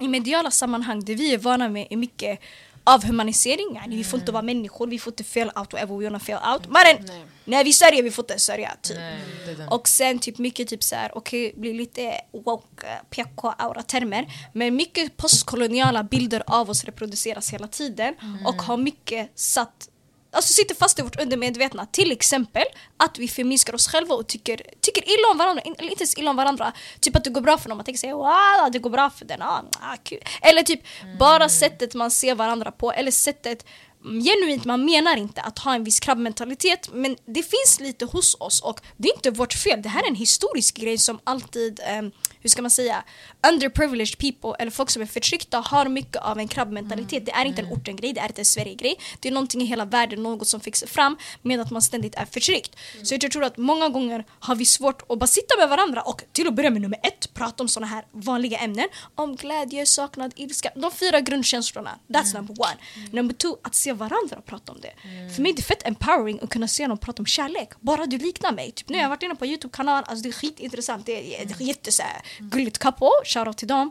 [0.00, 2.40] i mediala sammanhang, det vi är vana med är mycket
[2.84, 3.74] avhumanisering.
[3.74, 6.38] Yani, Vi får inte vara människor, vi får inte fail out whatever we wanna fail
[6.52, 6.62] out.
[6.68, 7.24] Men Nej.
[7.44, 8.76] när vi sörjer, vi får inte sörja.
[8.82, 8.96] Typ.
[8.96, 9.66] Nej.
[9.70, 14.26] Och sen typ mycket typ så här, okej, blir lite woke, eh, PK-aura-termer.
[14.52, 18.14] Men mycket postkoloniala bilder av oss reproduceras hela tiden
[18.46, 19.88] och har mycket satt
[20.34, 21.86] Alltså sitter fast i vårt undermedvetna.
[21.86, 22.64] Till exempel
[22.96, 25.62] att vi förminskar oss själva och tycker, tycker illa om varandra.
[25.62, 26.72] Eller inte ens illa om varandra.
[27.00, 27.76] Typ att det går bra för någon.
[27.76, 29.42] Man tänker sig wow, det går bra för den.
[29.42, 30.18] Ah, ah, kul.
[30.42, 30.80] Eller typ
[31.18, 32.92] bara sättet man ser varandra på.
[32.92, 33.66] Eller sättet
[34.04, 38.36] mm, genuint, man menar inte att ha en viss krabbmentalitet men det finns lite hos
[38.40, 39.82] oss och det är inte vårt fel.
[39.82, 42.10] Det här är en historisk grej som alltid, ehm,
[42.44, 43.04] hur ska man säga,
[43.52, 47.26] underprivileged people eller folk som är förtryckta har mycket av en krabbmentalitet.
[47.26, 48.96] Det är inte en orten-grej, det är inte en Sverige-grej.
[49.20, 52.24] Det är någonting i hela världen, något som växer fram med att man ständigt är
[52.24, 52.76] förtryckt.
[53.02, 56.22] Så jag tror att många gånger har vi svårt att bara sitta med varandra och
[56.32, 58.88] till att börja med nummer ett, prata om sådana här vanliga ämnen.
[59.14, 60.70] Om glädje, saknad, ilska.
[60.74, 61.98] De fyra grundkänslorna.
[62.08, 63.10] That's number one.
[63.12, 64.92] Number two, att se varandra och prata om det.
[65.34, 67.70] För mig är det fett empowering att kunna se någon prata om kärlek.
[67.80, 68.72] Bara du liknar mig.
[68.72, 71.06] Typ, nu har jag varit inne på Youtube-kanal, alltså det är skitintressant.
[71.06, 73.90] Det är ett jätte så här, gulligt couple, shoutout till dem.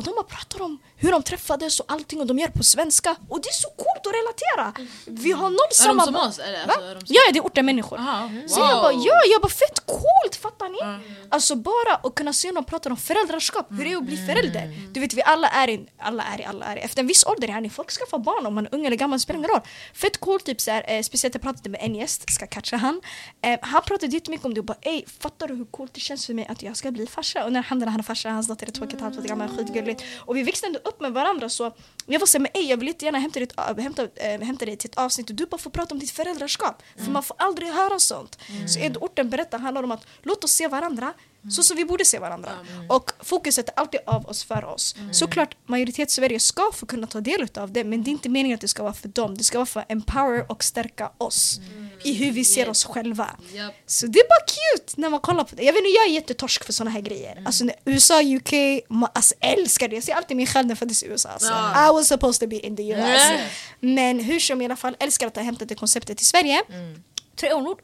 [0.00, 2.64] Och de bara pratar om hur de träffades och allting och de gör det på
[2.64, 3.16] svenska.
[3.28, 4.86] Och det är så coolt att relatera!
[5.06, 6.04] Vi har noll Är de samma...
[6.04, 6.38] som oss?
[6.38, 7.08] Eller, alltså, de som...
[7.08, 7.98] Ja, det är ortenmänniskor.
[7.98, 10.78] Aha, Så jag bara, ja, jag bara fett coolt, fattar ni?
[11.30, 14.92] Alltså bara att kunna se någon prata om föräldraskap, hur det är att bli förälder.
[14.92, 16.80] Du vet vi alla är i, alla är i, alla är i.
[16.80, 19.38] Efter en viss ålder, yani, folk skaffar barn om man är ung eller gammal, spelar
[19.38, 19.60] ingen roll.
[19.94, 23.00] Fett coolt, typ såhär, eh, speciellt jag pratade med en gäst, ska catcha han.
[23.42, 26.26] Eh, han pratade jättemycket om det och bara ey, fattar du hur coolt det känns
[26.26, 27.44] för mig att jag ska bli farsa?
[27.44, 29.48] Och när han, är farsa, hans dotter är två och ett halvt år gammal,
[29.90, 30.26] skitgulligt.
[30.26, 31.72] Och vi växte ändå upp med varandra så
[32.06, 34.90] jag var såhär, men ey, jag vill jättegärna hämta äh, hämta, äh, hämta dig till
[34.90, 36.82] ett avsnitt och du bara får prata om ditt föräldraskap.
[36.96, 38.38] För man får aldrig höra sånt.
[38.66, 41.12] Så Ed Orten berättar handlar om att låt oss se varandra
[41.50, 42.50] så som vi borde se varandra.
[42.88, 44.94] Och fokuset är alltid av oss för oss.
[45.12, 48.54] Såklart, majoritet Sverige ska få kunna ta del av det men det är inte meningen
[48.54, 49.38] att det ska vara för dem.
[49.38, 51.60] Det ska vara för att empower och stärka oss
[52.04, 53.30] i hur vi ser oss själva.
[53.52, 53.74] Japp.
[53.86, 55.62] Så det är bara cute när man kollar på det.
[55.62, 57.42] Jag vet inte, jag är jättetorsk för såna här grejer.
[57.46, 58.52] Alltså när USA, UK,
[59.14, 59.94] alltså älskar det.
[59.94, 61.28] Jag ser alltid mig själv när jag föddes i USA.
[61.28, 61.52] Alltså.
[61.88, 63.22] I was supposed to be in the US.
[63.80, 66.62] Men hur som i alla fall, älskar att ha hämtat det konceptet till Sverige.
[66.68, 67.09] Tror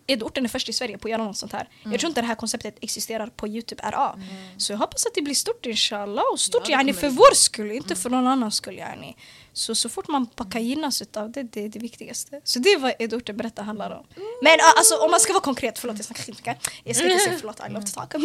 [0.07, 1.69] Edorten är först i Sverige på att göra något sånt här.
[1.85, 4.19] Jag tror inte det här konceptet existerar på Youtube RA.
[4.57, 6.25] Så jag hoppas att det blir stort inshallah.
[6.33, 8.79] Och stort Ja, yani för vår skull, inte för någon annans skull.
[8.79, 9.17] Yani.
[9.53, 12.41] Så, så fort man packar gynnas utav det, det är det viktigaste.
[12.45, 14.07] Så det är vad Edorten berättar handlar om.
[14.43, 16.57] Men ja, alltså, om man ska vara konkret, förlåt jag snackar skitmycket.
[16.85, 18.15] Jag ska inte säga förlåt, I love to talk.
[18.15, 18.19] I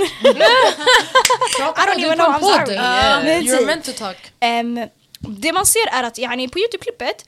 [1.88, 2.76] don't even know, I'm sorry.
[2.76, 3.66] Men You're typ.
[3.66, 4.18] meant to talk.
[4.40, 4.80] Ehm,
[5.20, 7.26] det man ser är att yani, på Youtube-klippet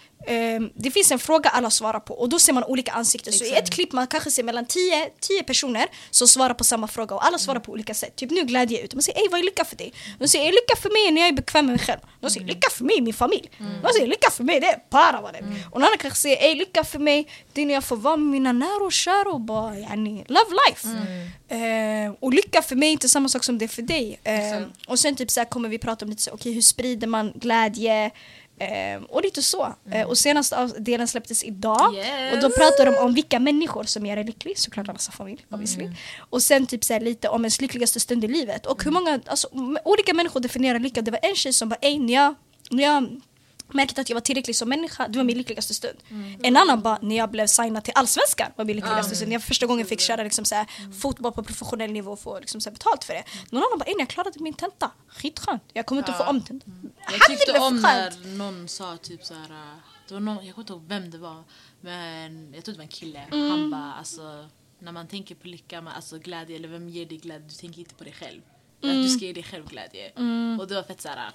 [0.75, 3.33] det finns en fråga alla svarar på och då ser man olika ansikten.
[3.33, 6.87] Så i ett klipp man kanske ser mellan 10 10 personer som svarar på samma
[6.87, 8.15] fråga och alla svarar på olika sätt.
[8.15, 8.93] Typ nu glädje ut.
[8.93, 9.93] Man säger ey vad är lycka för dig?
[10.19, 11.99] De säger "Ey, lycka för mig när jag är bekväm med mig själv.
[12.21, 13.49] De säger lycka för mig min familj.
[13.83, 15.43] De säger lycka för mig det är para vad det är.
[15.71, 18.17] Och någon annan kanske säger ey lycka för mig det är när jag får vara
[18.17, 20.87] med mina nära och kära och bara yani, love life.
[21.47, 24.19] Eh, och lycka för mig är inte samma sak som det är för dig.
[24.23, 27.07] Eh, och sen typ så här kommer vi prata om lite så, okej hur sprider
[27.07, 28.11] man glädje?
[28.59, 29.75] Eh, och lite så.
[29.91, 31.95] Eh, och senaste delen släpptes idag.
[31.95, 32.33] Yes.
[32.33, 34.59] Och då pratar de om vilka människor som gör en lycklig.
[34.59, 35.89] Såklart allas familj obviously.
[36.29, 38.65] Och sen typ så lite om ens lyckligaste stund i livet.
[38.65, 39.47] Och hur många, alltså,
[39.85, 41.01] olika människor definierar lycka.
[41.01, 42.35] Det var en tjej som bara, ey när jag,
[42.71, 43.21] när jag
[43.67, 45.97] märkte att jag var tillräcklig som människa, det var min lyckligaste stund.
[46.43, 49.29] En annan bara, när jag blev signad till Allsvenskan var min lyckligaste stund.
[49.29, 50.67] När jag för första gången fick köra liksom, så här,
[51.01, 53.23] fotboll på professionell nivå och få liksom, så här, betalt för det.
[53.49, 55.63] Någon annan bara, när jag klarade min tenta, skitskönt.
[55.73, 56.65] Jag kommer inte att få om tenta.
[57.11, 59.49] Jag tyckte om när någon sa typ så här.
[59.51, 61.43] äh, Det var någon, jag kommer inte ihåg vem det var.
[61.81, 63.19] Men jag tror det var en kille.
[63.31, 63.51] Mm.
[63.51, 64.47] Han bara alltså.
[64.79, 67.79] När man tänker på lycka, man, alltså glädje eller vem ger dig glädje, du tänker
[67.79, 68.41] inte på dig själv.
[68.83, 68.97] Mm.
[68.99, 70.11] Att du ska ge dig själv glädje.
[70.59, 71.31] Och det var fett såhär.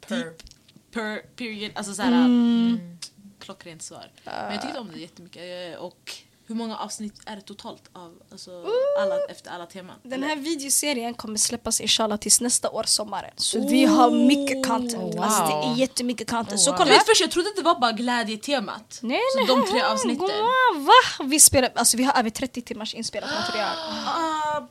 [0.00, 0.32] Per.
[0.92, 2.08] Per period, alltså såhär.
[2.12, 2.80] Mm.
[3.40, 4.10] Klockrent svar.
[4.24, 5.74] Men jag tyckte om det jättemycket.
[5.74, 6.12] eh, Och
[6.46, 8.50] hur många avsnitt är det totalt av alltså,
[9.00, 9.96] alla, efter alla teman?
[10.02, 13.30] Den här videoserien kommer släppas inshallah tills nästa år sommaren.
[13.36, 15.14] Så vi har mycket content.
[15.14, 15.78] Oh, Alltså det är wow.
[15.78, 16.60] jättemycket content.
[16.60, 16.78] Så Oh, wow.
[16.84, 16.90] kolla.
[16.98, 18.98] Vet först, jag trodde det var bara glädjetemat.
[19.02, 20.28] Nej, så nej, de tre avsnitten.
[20.86, 21.24] Va?
[21.24, 23.76] Vi, spelar, alltså, vi har över 30 timmars inspelat material.
[24.06, 24.62] Ah.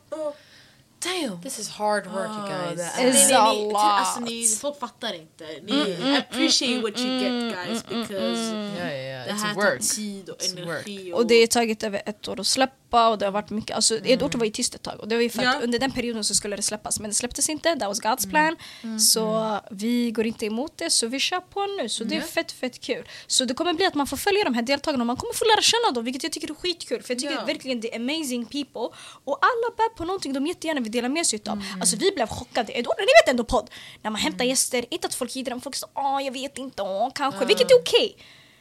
[1.00, 1.42] Damn!
[1.42, 2.78] This is hard work you guys.
[2.78, 3.76] det är- Nej, nej, nej, a ni, lot.
[3.78, 5.46] alltså, ni, folk fattar inte.
[5.64, 9.26] Ni appreciate what you get guys because Ja, ja, ja.
[9.26, 9.80] det It's här work.
[9.82, 11.14] tar tid och It's energi.
[11.14, 14.00] Och det har tagit över ett år att släppa och det har varit mycket, alltså
[14.06, 15.60] Edorten var ju tyst ett tag och det var ju för att Ja.
[15.64, 18.56] under den perioden så skulle det släppas men det släpptes inte, that was God's plan.
[19.00, 22.52] Så vi går inte emot det så vi kör på nu så det är fett
[22.52, 23.08] fett kul.
[23.28, 25.46] Så det kommer bli att man får följa de här deltagarna och man kommer få
[25.46, 27.46] lära känna dem vilket jag tycker är skitkul för jag tycker Ja.
[27.46, 31.28] verkligen det är amazing people och alla bär på någonting de jättegärna vill dela med
[31.28, 31.64] sig utav.
[31.80, 33.70] Alltså vi blev chockade, Edorten ni vet ändå podd,
[34.02, 36.82] när man hämtar gäster, inte att folk gider dem, folk säger åh jag vet inte,
[36.82, 38.18] åh kanske, vilket är okej.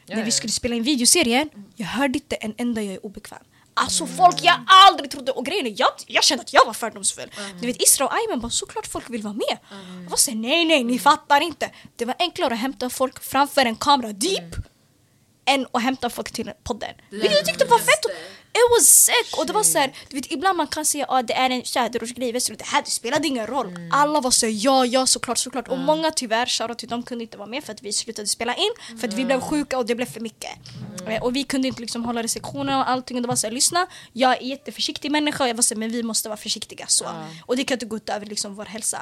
[0.08, 0.30] När vi ja.
[0.30, 3.38] skulle spela in videoserien, jag hörde inte en enda jag är obekväm.
[3.78, 7.30] Alltså folk jag aldrig trodde, och grejen är jag, jag kände att jag var fördomsfull.
[7.60, 9.58] Du vet Isra och Ayman bara såklart folk vill vara med.
[10.02, 11.70] Jag var såhär nej nej ni fattar inte.
[11.96, 14.54] Det var enklare att hämta folk framför en kamera deep
[15.48, 16.90] än att hämta folk till podden.
[17.10, 18.04] Vilket jag tyckte var fett.
[18.58, 19.38] It was sick!
[19.38, 21.62] Och det var såhär, du vet ibland man kan säga att ah, det är en
[21.64, 23.68] tjäderortsgrej, vet du, det här det spelade ingen roll.
[23.92, 25.68] Alla var såhär ja, ja såklart, såklart.
[25.68, 28.54] Och många tyvärr, shoutout till dem kunde inte vara med för att vi slutade spela
[28.54, 28.98] in.
[29.00, 30.50] För att vi blev sjuka och det blev för mycket.
[31.08, 33.16] Eh, Och vi kunde inte liksom hålla restriktioner och allting.
[33.16, 36.02] Och det var såhär, lyssna, jag är jätteförsiktig människa och jag var såhär, men vi
[36.02, 37.04] måste vara försiktiga så.
[37.46, 39.00] Och det kan inte gå ut över liksom vår hälsa.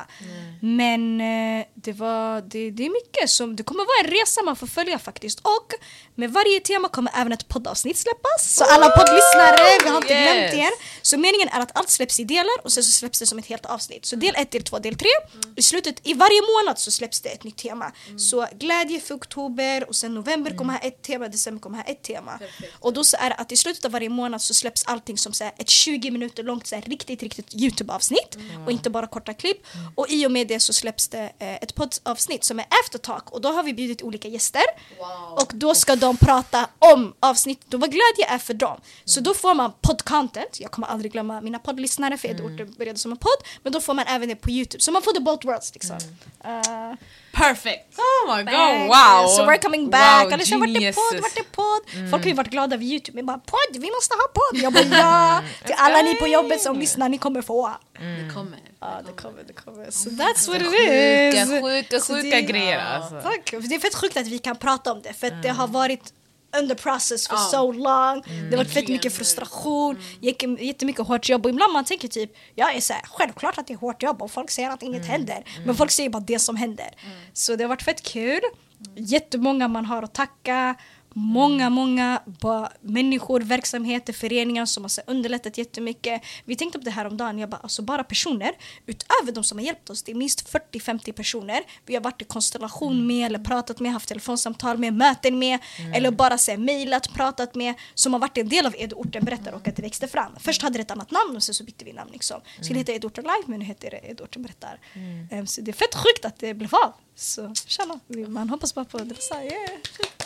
[0.60, 4.56] Men eh, det, var, det, det är mycket som, det kommer vara en resa man
[4.56, 5.40] får följa faktiskt.
[5.40, 5.68] Och
[6.14, 8.54] med varje tema kommer även ett poddavsnitt släppas.
[8.56, 10.32] Så alla poddlyssnare, vi har inte Yes.
[10.52, 10.70] glömt er.
[11.02, 13.46] Så meningen är att allt släpps i delar och sen så släpps det som ett
[13.46, 14.06] helt avsnitt.
[14.06, 15.08] Så del 1, del 2, del 3.
[15.56, 17.92] I slutet, i varje månad så släpps det ett nytt tema.
[18.18, 22.02] Så glädje för oktober och sen november kommer här ett tema, december kommer här ett
[22.02, 22.38] tema.
[22.80, 25.32] Och då så är det att i slutet av varje månad så släpps allting som
[25.32, 28.36] så ett 20 minuter långt så riktigt, riktigt Youtube-avsnitt.
[28.66, 29.66] Och inte bara korta klipp.
[29.94, 33.40] Och i och med det så släpps det eh, ett poddavsnitt som är aftertalk och
[33.40, 34.62] då har vi bjudit olika gäster.
[35.36, 38.80] Och då ska de prata om avsnittet och vad glädje är för dem.
[39.04, 43.12] Så då får man podd-content, jag kommer aldrig glömma mina poddlyssnare för Edorten började som
[43.12, 43.38] en podd.
[43.62, 45.96] Men då får man även det på Youtube, så man får the both worlds liksom.
[46.44, 46.94] Uh,
[47.34, 47.98] Perfect!
[47.98, 48.88] Oh my god, Back.
[48.90, 49.28] wow!
[49.36, 50.24] So we're coming back.
[50.30, 52.10] Wow, säger vart är podd, vart är podd?
[52.10, 53.18] Folk har ju varit glada över Youtube.
[53.18, 54.60] Jag bara podd, vi måste ha podd.
[54.62, 55.42] Jag bara ja.
[55.66, 57.70] Till alla ni på jobbet som lyssnar, ni kommer få.
[57.98, 58.58] Det kommer.
[58.80, 59.90] Ja, det kommer, det kommer.
[59.90, 61.48] Så that's what it Sjuka, is.
[61.48, 63.14] sjuka, sjuka det- grejer alltså.
[63.68, 66.12] Det är fett sjukt att vi kan prata om det för att det har varit
[66.58, 67.40] under process för Ja.
[67.40, 68.22] so long.
[68.26, 70.56] Det har varit fett mycket frustration, mm.
[70.60, 73.78] jättemycket hårt jobb och ibland man tänker typ jag är såhär, självklart att det är
[73.78, 75.44] hårt jobb och folk säger att inget händer.
[75.66, 76.90] Men folk säger bara det som händer.
[77.32, 78.40] Så det har varit fett kul.
[78.96, 80.74] Jättemånga man har att tacka.
[81.16, 86.22] Många, många bara människor, verksamheter, föreningar som har så underlättat jättemycket.
[86.44, 87.38] Vi tänkte på det här om dagen.
[87.38, 88.52] jag bara, alltså bara personer,
[88.86, 92.24] utöver de som har hjälpt oss, det är minst 40-50 personer vi har varit i
[92.24, 95.58] konstellation med eller pratat med, haft telefonsamtal med, möten med
[95.94, 99.52] eller bara så här, mejlat, pratat med som har varit en del av Edorten berättar
[99.52, 100.32] och att det växte fram.
[100.40, 102.10] Först hade det ett annat namn och sen så bytte vi namn.
[102.12, 102.40] Liksom.
[102.60, 104.80] Skulle heta Edorten live men nu heter det Edorten berättar.
[105.30, 106.92] Ehm, så det är fett sjukt att det blev av.
[107.16, 109.04] Så tjalla, man hoppas bara på det.
[109.04, 109.70] Yeah.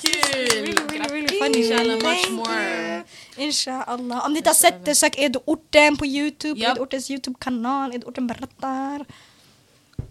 [0.01, 0.13] Kul!
[0.33, 1.59] Really, really, really funny.
[1.59, 2.95] Inshallah, much Thank more.
[2.97, 3.45] you.
[3.45, 4.27] Inshallah.
[4.27, 6.61] Om ni inte har sett det, sök Edorten på Youtube.
[6.61, 6.77] Japp.
[6.77, 7.95] Edortens Youtube-kanal.
[7.95, 9.05] Edorten berättar.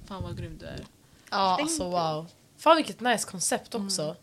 [0.07, 0.85] Fan vad grym du är.
[1.31, 2.27] Ja, alltså wow.
[2.59, 4.15] Fan vilket nice koncept också.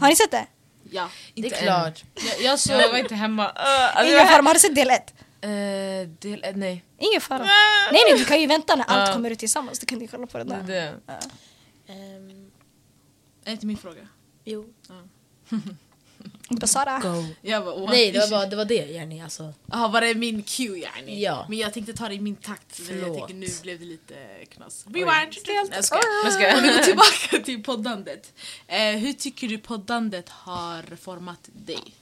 [0.00, 0.46] Har ni sett det?
[0.90, 1.08] Ja.
[1.34, 2.04] Det är Inte klart.
[2.14, 2.80] Jag, jag såg...
[2.80, 3.44] Jag var inte hemma.
[3.46, 3.52] Uh,
[3.96, 5.14] alltså, Ingen fara, men har du sett del ett?
[5.40, 6.84] Eh, del ett, nej.
[6.98, 7.38] Ingen fara.
[7.38, 9.14] Nej nej, du kan ju vänta när allt Ja.
[9.14, 9.78] kommer ut tillsammans.
[9.78, 10.62] Du kan ju kolla på det där.
[10.62, 10.80] det.
[10.82, 11.30] Ehm,
[13.44, 14.08] Är inte min fråga?
[14.44, 14.66] jo.
[16.48, 16.98] Basara.
[16.98, 17.24] Go.
[17.40, 17.90] Jag bara, what?
[17.90, 19.20] Nej, det var, bara, det var det Jenny.
[19.20, 19.52] Alltså.
[19.66, 21.22] Jaha, var det min cue yani?
[21.22, 21.46] Ja.
[21.48, 22.80] Men jag tänkte ta det i min takt.
[22.88, 24.14] Men jag tänker nu blev det lite
[24.48, 24.84] knas.
[24.86, 25.08] Rewind!
[25.72, 26.02] Jag skojar.
[26.40, 26.56] Jag.
[26.56, 28.32] Om vi går tillbaka till poddandet.
[28.66, 31.94] Eh, hur tycker du poddandet har format dig?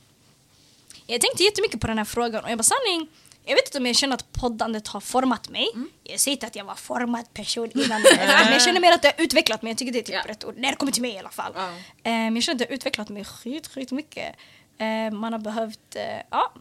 [1.07, 3.09] Jag tänkte jättemycket på den här frågan och jag bara sanning,
[3.45, 5.68] jag vet inte om jag känner att poddandet har format mig.
[6.05, 9.03] Jag säger inte att jag var formad person innan det, men jag känner mer att
[9.03, 9.70] det har utvecklat mig.
[9.70, 10.22] Jag tycker det är typ Ja.
[10.26, 10.55] rätt ord.
[10.57, 11.53] När det kommer till mig i alla fall.
[11.57, 11.62] Eh,
[12.03, 14.36] Men jag känner att det har utvecklat mig skit, skit mycket.
[14.78, 16.53] Eh, Man har behövt, eh, ja,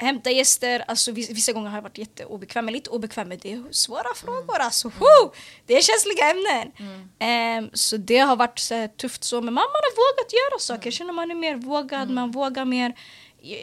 [0.00, 0.84] hämta gäster.
[0.88, 3.62] Alltså vissa, gånger har jag varit jätteobekväm, men lite obekväm med det.
[3.70, 4.88] Svåra frågor alltså.
[4.88, 5.32] Woo!
[5.66, 6.72] Det är känsliga ämnen.
[7.66, 10.86] Eh, Så det har varit så tufft så, men man, man har vågat göra saker.
[10.86, 12.94] Jag känner man är mer vågad, man vågar mer.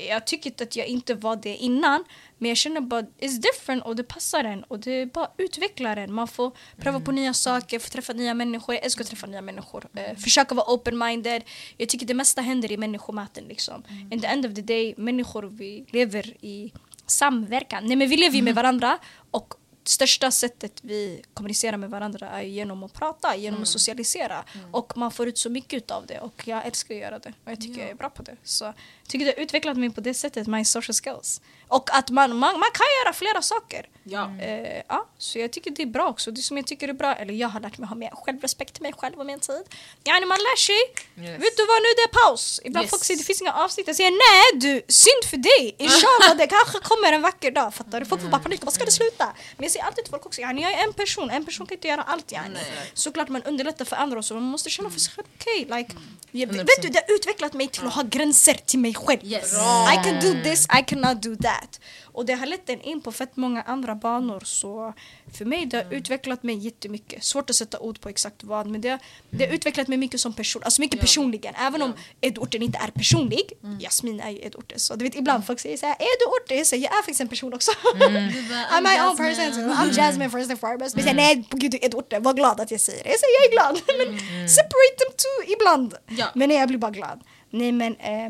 [0.10, 2.04] Jag, tycker inte att jag inte var det innan,
[2.38, 6.14] men jag känner bara it's different och det passar en och det bara utvecklar en.
[6.14, 8.76] Man får pröva på nya saker, få träffa nya människor.
[8.76, 9.86] Jag älskar att träffa nya människor.
[9.96, 11.42] Eh, försöka vara open-minded.
[11.78, 13.84] Jag tycker det mesta händer i människomaten liksom.
[14.12, 16.74] In the end of the day, människor vi lever i
[17.06, 17.86] samverkan.
[17.86, 18.98] Nej men vi lever ju med varandra
[19.32, 19.54] och
[19.88, 24.44] största sättet vi kommunicerar med varandra är genom att prata, genom att socialisera.
[24.72, 27.52] Och man får ut så mycket av det och jag älskar att göra det och
[27.52, 28.36] jag tycker jag är bra på det.
[28.44, 28.74] Så jag
[29.08, 31.42] tycker det har utvecklat mig på det sättet, my social skills.
[31.68, 33.86] Och att man, man, man kan göra flera saker.
[34.04, 34.32] Ja.
[34.42, 36.32] Eh, ja, så jag tycker det är bra också.
[36.32, 38.84] Det som jag tycker är bra, eller jag har lärt mig ha mer självrespekt till
[38.84, 39.64] mig själv och min tid.
[40.04, 40.82] Ja, när man lär sig.
[41.24, 41.42] Yes.
[41.44, 42.62] Vet du vad, nu det är paus.
[42.64, 42.90] Ibland Yes.
[42.90, 43.88] folk säger det finns inga avsnitt.
[43.88, 45.76] Jag säger nej du, synd för dig.
[45.86, 47.74] Inshallah det kanske kommer en vacker dag.
[47.74, 48.06] Fattar du?
[48.06, 48.62] Folk får bara panik.
[48.64, 49.34] Vad ska det sluta?
[49.58, 51.30] Men säger alltid till folk också, yani, jag är en person.
[51.30, 52.32] En person kan inte göra allt.
[52.32, 52.60] Yani.
[52.94, 55.28] Såklart man underlättar för andra och så, man måste känna för sig själv.
[55.40, 55.94] Okej, like,
[56.32, 59.24] jag, vet du, det har utvecklat mig till att ha gränser till mig själv.
[59.24, 59.54] Yes.
[59.94, 61.80] I can do this, I cannot do that.
[62.16, 64.93] Och det har lett en in på fett många andra banor så
[65.38, 67.24] för mig det har utvecklat mig jättemycket.
[67.24, 68.99] Svårt att sätta ord på exakt vad men det,
[69.30, 71.53] det har utvecklat mig mycket som person, alltså mycket personligen.
[71.55, 75.59] Även om Edorten inte är personlig, Jasmin är ju Edorten så du vet ibland folk
[75.59, 77.72] säger såhär Edorten, jag säger jag är faktiskt en person också.
[77.93, 79.72] Du bara, I'm my own person.
[79.72, 80.95] I'm Jasmine first and foremost.
[80.95, 83.09] Men säger nej gud du är var glad att jag säger det.
[83.09, 83.82] Jag säger jag är glad.
[83.97, 84.07] men
[84.49, 85.93] separate them too ibland.
[86.07, 86.28] Ja.
[86.36, 87.22] Men nej jag blir bara glad.
[87.49, 88.30] Nej men eh,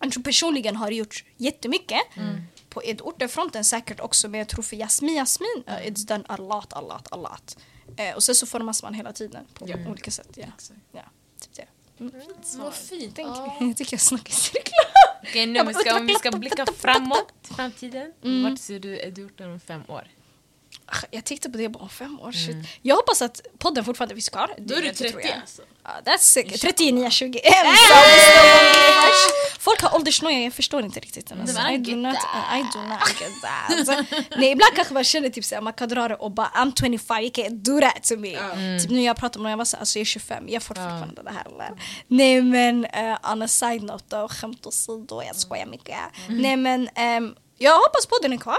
[0.00, 2.00] jag tror personligen har det gjort jättemycket.
[2.70, 6.72] På Edorten-fronten säkert också men jag tror för Jasmin, Jasmin, uh, it's done a lot,
[6.72, 7.56] a lot, a lot.
[7.96, 9.76] Eh, och sen så formas man hela tiden på Ja.
[9.90, 10.28] olika sätt.
[10.34, 10.46] Ja.
[10.92, 11.02] Ja,
[11.40, 11.66] typ det.
[12.00, 12.12] Mm.
[12.58, 13.16] Vad fint.
[13.16, 13.56] Tänk, Ja.
[13.60, 14.90] Jag tycker jag snackar i cirklar.
[15.22, 18.12] Okej, nu vi bara, ska, om vi ska blicka framåt till framtiden.
[18.44, 20.08] Vart ser du Edorten om fem år?
[21.10, 22.32] Jag tänkte på det bara om fem år.
[22.32, 22.56] Shit.
[22.82, 24.54] Jag hoppas att podden fortfarande finns kvar.
[24.58, 25.36] Då är du Det tror 30 jag.
[25.40, 25.62] alltså.
[26.04, 26.60] That's sick.
[26.60, 27.42] 39, 21.
[29.58, 31.32] Folk har åldersnoja, jag förstår inte riktigt.
[31.32, 31.68] Alltså.
[31.70, 32.58] I do not, that.
[32.58, 33.78] I do not get that.
[33.78, 36.72] Alltså, nej, ibland kanske man känner typ såhär, man kan dra det och bara I'm
[36.80, 38.36] 25, you can't do that to me.
[38.80, 40.74] Typ nu jag pratar om när jag var såhär, alltså jag är 25, jag får
[40.74, 41.46] fortfarande det här.
[41.46, 41.70] Eller?
[42.06, 45.96] Nej men uh, on a side note då, skämt åsido, jag skojar mycket.
[46.28, 48.58] Nej men ehm, jag hoppas podden är kvar.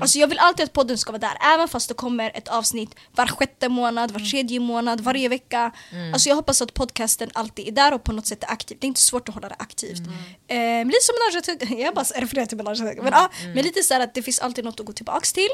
[0.00, 2.94] Alltså jag vill alltid att podden ska vara där, även fast det kommer ett avsnitt
[3.12, 5.72] var sjätte månad, var tredje månad, varje vecka.
[6.12, 8.76] Alltså jag hoppas att podcasten alltid är där och på något sätt är aktiv.
[8.80, 10.00] Det är inte svårt att hålla det aktivt.
[10.48, 13.02] Eh, lite som Menage jag bara refererar till Menage à Tugg.
[13.02, 15.48] men, ja, men lite så att det finns alltid något att gå tillbaks till.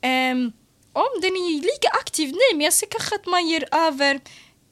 [0.00, 0.52] Ehm,
[0.92, 4.20] om den är lika aktiv, nej men jag ser kanske att man ger över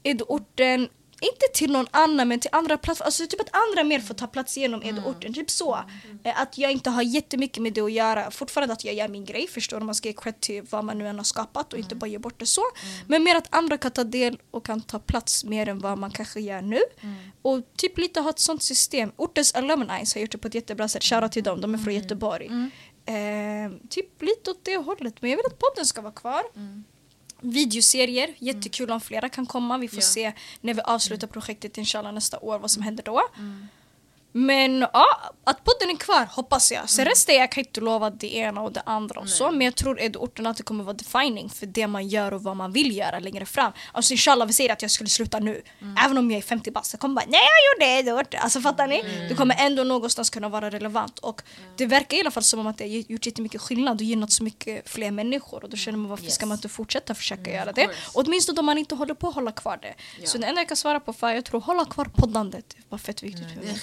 [0.03, 0.89] Edorten
[1.21, 4.27] inte till någon annan men till andra plattformar, alltså typ att andra mer får ta
[4.27, 5.79] plats genom Edorten, typ så.
[6.23, 9.25] Eh, Att jag inte har jättemycket med det att göra, fortfarande att jag gör min
[9.25, 9.79] grej, förstår?
[9.79, 12.17] Man ska ge cred till vad man nu än har skapat och inte bara ge
[12.17, 12.61] bort det så.
[13.07, 16.11] Men mer att andra kan ta del och kan ta plats mer än vad man
[16.11, 16.79] kanske gör nu.
[17.41, 19.11] Och typ lite ha ett sånt system.
[19.15, 21.93] Ortens alumni har gjort det på ett jättebra sätt, shoutout till dem, de är från
[21.93, 22.47] Göteborg.
[23.05, 26.41] Eh, typ lite åt det hållet, men jag vill att podden ska vara kvar.
[27.41, 29.77] Videoserier, jättekul om flera kan komma.
[29.77, 30.01] Vi får Ja.
[30.01, 33.21] se när vi avslutar projektet inshallah nästa år vad som händer då.
[34.37, 35.05] Men ja,
[35.43, 36.89] att podden är kvar hoppas jag.
[36.89, 39.51] Sen resten jag kan inte lova det ena och det andra och så.
[39.51, 42.55] Men jag tror att orten alltid kommer vara defining för det man gör och vad
[42.55, 43.71] man vill göra längre fram.
[43.91, 45.61] Alltså inshallah vi säger att jag skulle sluta nu.
[46.05, 46.93] Även om jag är 50 bast.
[46.93, 47.41] Jag kommer bara nej
[47.79, 48.39] jag gjorde det orten.
[48.43, 49.27] Alltså fattar ni?
[49.29, 51.19] Det kommer ändå någonstans kunna vara relevant.
[51.19, 51.41] Och
[51.75, 54.31] det verkar i alla fall som om att det har gjort jättemycket skillnad och gynnat
[54.31, 55.63] så mycket fler människor.
[55.63, 57.85] Och då känner man varför ska man inte fortsätta försöka göra det?
[57.85, 58.11] course.
[58.13, 59.95] Åtminstone om man inte håller på att hålla kvar det.
[60.27, 62.69] Så det enda jag kan svara på för jag tror hålla kvar poddandet.
[62.69, 63.75] Det var fett viktigt för Det mig.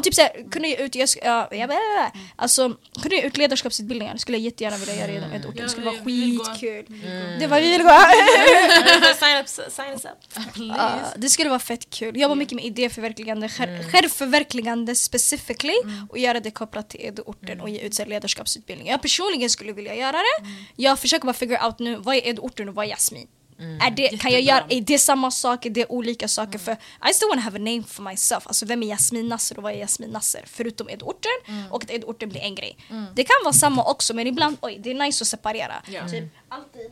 [0.00, 3.36] Och typ såhär, kunde jag ut, jag, sk- ja, jag, bara- alltså, kunde jag ut
[3.36, 5.56] ledarskapsutbildningar skulle jag jättegärna vilja göra inom ett ort.
[5.56, 6.86] Det skulle vara skitkul.
[6.88, 7.38] Mm.
[7.40, 7.88] Det var vi vill gå.
[9.20, 11.14] sign, up, sign us up.
[11.16, 12.16] Det skulle vara fett kul.
[12.20, 15.74] Jobba mycket med idéförverkligande, själv, självförverkligande specifically
[16.10, 18.92] och göra det kopplat till Edo-orten och ge ut ledarskapsutbildningar.
[18.92, 20.46] Jag personligen skulle vilja göra det.
[20.76, 23.26] Jag försöker bara figure out nu, vad är Edo-orten och vad är Jasmin?
[23.60, 26.58] Är det, kan jag göra, är det samma sak, är det olika saker?
[26.58, 26.72] För
[27.10, 28.46] I still wanna have a name for myself.
[28.46, 30.42] Alltså vem är Jasmin Nasser och vad är Jasmin Nasser?
[30.46, 32.76] Förutom Edo-orten och att Edo-orten blir en grej.
[33.14, 35.74] Det kan vara samma också men ibland, oj det är nice att separera.
[35.86, 36.08] Ja.
[36.08, 36.90] Typ, alltid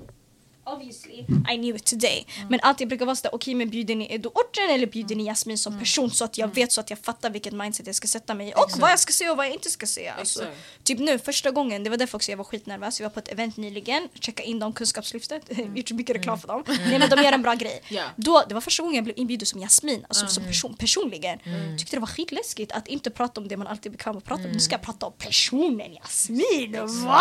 [0.72, 2.26] Obviously, I knew it today.
[2.48, 5.24] Men alltid brukar vara sådär, okej men bjud in i Edo-orten eller bjud in i
[5.24, 8.08] Jasmin som person så att jag vet så att jag fattar vilket mindset jag ska
[8.08, 10.14] sätta mig i och vad jag ska säga och vad jag inte ska säga.
[10.18, 10.84] Alltså, Exakt.
[10.84, 13.00] typ nu, första gången, det var därför också jag var skitnervös.
[13.00, 15.42] Vi var på ett event nyligen, checka in dem, Kunskapslyftet,
[15.74, 16.64] gjort så mycket reklam för dem.
[16.66, 17.82] Nej men de gör en bra grej.
[17.88, 18.02] Ja.
[18.16, 21.38] Då, det var första gången jag blev inbjuden som Jasmin, alltså som person, personligen.
[21.78, 24.44] Tyckte det var skitläskigt att inte prata om det man alltid är bekväm att prata
[24.44, 24.50] om.
[24.50, 27.20] Nu ska jag prata om personen Jasmin, va?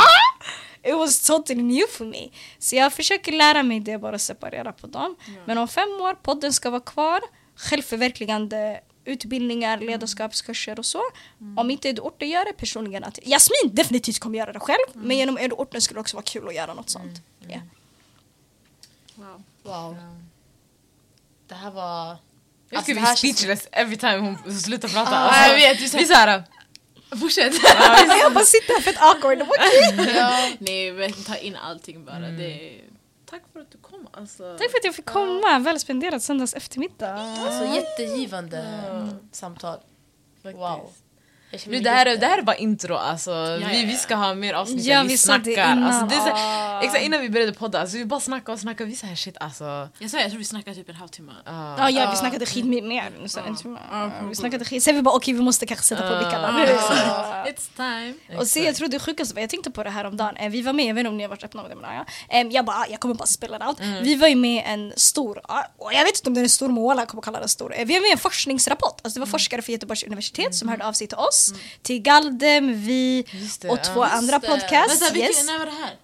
[0.84, 2.30] It was totally new for me.
[2.60, 5.16] Så jag försöker lära mig det, bara separera på dem.
[5.46, 7.22] Men om fem år, podden ska vara kvar,
[7.56, 11.02] självförverkligande utbildningar, ledarskapskurser och så.
[11.58, 14.86] Om inte Edo-orten gör det personligen, att Jasmin definitivt kommer göra det själv.
[14.94, 17.22] Men genom Edo-orten skulle det också vara kul att göra något sånt.
[17.50, 17.62] Yeah.
[19.16, 19.44] Wow.
[19.64, 19.98] Wow.
[21.48, 22.18] Det här var...
[22.70, 25.12] Jag Alltså, skulle det bli speechless every time hon slutar prata.
[25.12, 26.44] Ah, Alltså, jag vet, du är så- vi är såhär...
[27.10, 27.54] Fortsätt!
[28.22, 29.42] jag bara sitter här fett awkward.
[29.42, 30.14] Okej.
[30.16, 30.50] Ja.
[30.60, 32.20] Nej, men ta in allting bara.
[32.20, 32.82] Det är...
[33.30, 34.08] Tack för att du kom.
[34.14, 34.58] Alltså.
[34.58, 35.60] Tack för att jag fick komma.
[35.60, 37.14] Väl spenderat söndags eftermiddag.
[37.14, 38.64] Alltså jättegivande
[39.32, 39.80] samtal.
[40.44, 40.92] Wow.
[41.68, 43.32] Nu, det, här är, det här är bara intro alltså.
[43.32, 43.98] ja, vi, vi ja.
[43.98, 45.52] ska ha mer avsnitt Ja, vi, vi snackar.
[45.52, 45.84] innan.
[45.84, 46.32] Alltså, det är så,
[46.78, 46.82] Ah.
[46.84, 48.86] exakt innan vi började podda, alltså, vi bara snackar och snackar.
[48.86, 49.90] Vi säger shit alltså.
[50.00, 51.32] Jag sa jag tror vi snackade typ en halvtimme.
[51.46, 51.76] ah.
[51.78, 53.28] Ja, ja, vi snackade skit mer.
[53.28, 53.80] Så, en timme.
[54.30, 54.84] Vi snackade skit.
[54.84, 56.48] Sen vi bara okej vi måste kanske sätta på blickarna.
[56.48, 56.64] Ah, Nu.
[57.52, 58.38] It's time.
[58.40, 60.38] Och se, jag tror det sjukaste var, jag tänkte på det här om dagen.
[60.38, 61.96] Eh, vi var med, jag vet inte om ni har varit öppna med det men
[61.96, 62.44] ja.
[62.52, 63.80] Jag bara, ah, jag kommer bara spela det out.
[64.02, 66.68] Vi var ju med en stor, ah, och jag vet inte om den är stor
[66.96, 67.74] men kommer kalla den stor.
[67.76, 70.70] Eh, Vi var med i en forskningsrapport, alltså det var forskare från Göteborgs universitet som
[70.70, 71.47] hörde av sig till oss,
[71.82, 73.26] till Galdem, vi
[73.70, 73.94] och ja.
[73.94, 75.02] två andra podcasts.
[75.02, 75.46] Vänta, vilken, yes.
[75.46, 75.96] när var det här?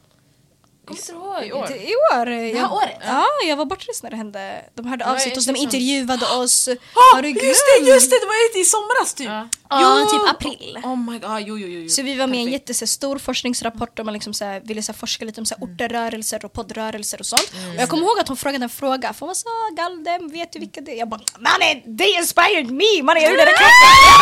[0.85, 1.43] Kommer inte ihåg?
[1.47, 1.67] I år?
[1.67, 2.59] Det- I år.
[2.59, 2.97] här året?
[3.07, 4.65] Ja, jag var bortrest när det hände.
[4.75, 6.69] De hörde av sig till oss, de liksom- intervjuade oss.
[7.13, 7.39] Har du just
[7.79, 8.15] det, just det!
[8.19, 9.27] Det var i somras typ!
[9.27, 9.47] Ja.
[9.69, 10.77] Ja, typ april.
[10.83, 11.89] Oh my god, jo jo jo.
[11.89, 14.91] Så vi var med i en jättestor forskningsrapport där man liksom så här, ville så
[14.91, 15.73] här, forska lite om så här, Mm.
[15.75, 17.51] orterrörelser och poddrörelser och sånt.
[17.75, 20.59] Och jag kommer ihåg att hon frågade en fråga, för hon sa Galdem, vet du
[20.59, 20.97] vilka det är?
[20.99, 23.03] Jag bara mannen, they inspired me!
[23.03, 23.71] Mannen jag gjorde det klart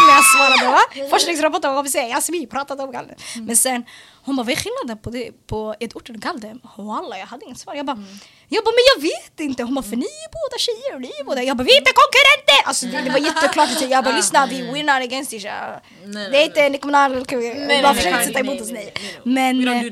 [0.07, 1.09] när jag svarade va?
[1.09, 3.15] Forskningsrapporten var vi säger, alltså vi pratade om Galdem.
[3.35, 3.45] Mm.
[3.45, 3.83] Men sen,
[4.25, 6.59] hon bara vad är skillnaden på, det, på ort och Galdem?
[6.77, 7.75] Walla jag hade inget svar.
[7.75, 8.07] Jag bara, Mm.
[8.49, 9.63] jag bara men jag vet inte.
[9.63, 11.43] Hon bara för ni är båda tjejer och ni är båda.
[11.43, 12.67] Jag bara vi är inte konkurrenter!
[12.67, 13.69] Alltså det, det var jätteklart.
[13.89, 15.81] Jag bara lyssna vi we're not against each other.
[16.31, 17.11] Det är inte en kommunal...
[17.31, 18.93] nej, Bara nej, sätta emot oss nej,
[19.23, 19.83] Men, eh,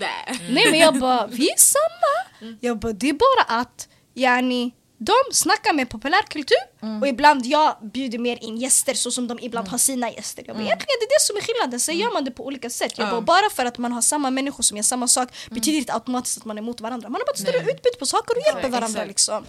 [0.50, 2.56] nej men jag bara, vi är samma.
[2.60, 4.72] Jag bara, det är bara att yani,
[5.02, 6.58] de snackar med populärkultur
[7.02, 10.44] och ibland jag bjuder mer in gäster så som de ibland har sina gäster.
[10.48, 12.70] Jag bara, egentligen det är det som är skillnaden, sen gör man det på olika
[12.70, 12.94] sätt.
[12.98, 15.94] Jag bara, bara för att man har samma människor som gör samma sak betyder inte
[15.94, 17.10] automatiskt att man är emot varandra.
[17.10, 19.08] Man har bara ett större utbyte på saker och hjälper varandra exakt.
[19.08, 19.46] liksom.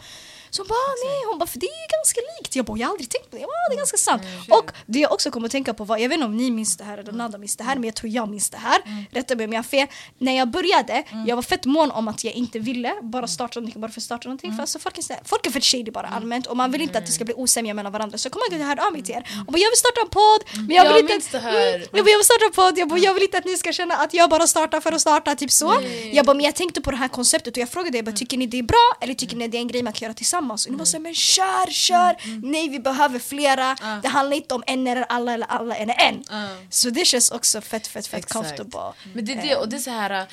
[0.51, 2.57] Så hon bara, nej, hon bara, för det är ju ganska likt.
[2.57, 3.41] Jag bara, jag har aldrig tänkt på det.
[3.41, 4.23] Jag bara, "Ja, det är ganska sant.
[4.59, 6.77] Och det jag också kommer att tänka på var, jag vet inte om ni minns
[6.77, 8.79] det här eller Nada minns det här, men jag tror jag minns det här.
[9.13, 9.87] Rätta mig om jag har fel.
[10.19, 13.81] När jag började, jag var fett mån om att jag inte ville bara starta någonting
[13.81, 14.51] bara för att starta någonting.
[14.57, 16.99] För alltså, folk, är, här- folk är fett shady bara allmänt och man vill inte
[16.99, 18.19] att det ska bli osämja mellan varandra.
[18.19, 19.77] Så jag kommer ihåg att jag hörde av mig till er och bara, jag vill
[19.79, 21.53] starta en podd, men jag Jag vill inte minns det här.
[21.75, 23.57] Mm, jag, bara, jag vill starta en podd, jag, bara, jag vill inte att ni
[23.57, 25.75] ska känna att jag bara startar för att starta, typ så.
[26.13, 28.47] Jag bara, men jag tänkte på det här konceptet och jag frågade er, tycker ni
[28.47, 30.40] det är bra eller tycker ni det är en grej man kan göra tillsammans?
[30.67, 32.17] Och ni bara såhär, men kör, kör!
[32.43, 36.25] Nej vi behöver flera, det handlar inte om en eller alla eller alla eller en.
[36.71, 38.33] Så det känns också fett fett fett Exakt.
[38.33, 38.93] comfortable.
[39.15, 40.11] Men det är det, och det är så här...
[40.11, 40.27] äh,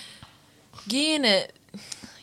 [0.86, 1.44] Grejen är,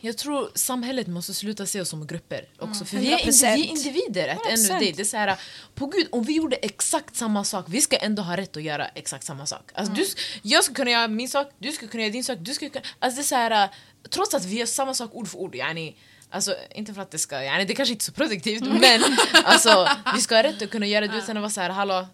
[0.01, 2.85] jag tror samhället måste sluta se oss som grupper också.
[2.85, 3.21] För vi är, 100%.
[3.27, 4.91] indi- vi är individer at end of the day.
[4.91, 4.95] 100%.
[4.95, 5.37] Det är så här,
[5.75, 8.87] på gud, om vi gjorde exakt samma sak, vi ska ändå ha rätt att göra
[8.87, 9.71] exakt samma sak.
[9.73, 12.37] Alltså, du, sk- jag ska kunna göra min sak, du ska kunna göra din sak,
[12.41, 12.85] du ska kunna...
[12.99, 13.69] Alltså det är så här, äh,
[14.09, 15.95] trots att vi gör samma sak ord för ord, yani,
[16.29, 19.01] Alltså inte för att det ska, yani, det kanske inte är så produktivt men
[19.45, 22.07] alltså, vi ska ha rätt att kunna göra det utan att vara såhär hallå,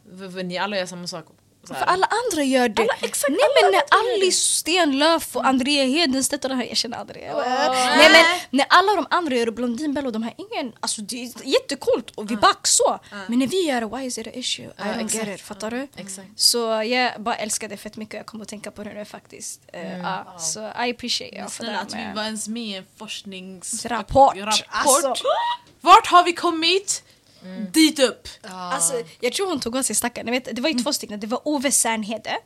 [0.43, 1.25] ni alla gör samma sak.
[1.67, 2.81] För alla andra gör det.
[2.81, 3.83] Alla- exakt, Nej men när.
[4.15, 7.33] Alice Stenlöf och Andrea Hedenstedt och de här, jag känner Andrea.
[7.97, 11.01] Nej men när alla de andra gör det, Blondin Bell och de här, ingen, alltså
[11.01, 12.99] det är jättecoolt och vi back så.
[13.27, 14.65] Men när vi gör det, why is it an issue?
[14.65, 15.27] I don't get exakt.
[15.27, 15.87] it, fattar du?
[15.95, 16.27] Exakt.
[16.35, 19.61] Så jag bara älskar det fett mycket, jag kommer att tänka på det nu faktiskt.
[19.73, 22.85] Eh, ja, så I appreciate er för det att vi var ens med i en
[22.97, 24.35] forskningsrapport.
[24.37, 25.15] Rapport, alltså.
[25.81, 27.03] Vart har vi kommit?
[27.71, 28.27] Dit upp!
[28.41, 30.25] Alltså, jag tror hon tog åt sig stackaren.
[30.25, 31.19] Ni vet, Det var ju två stycken.
[31.19, 32.37] Det var Ove Särnhede.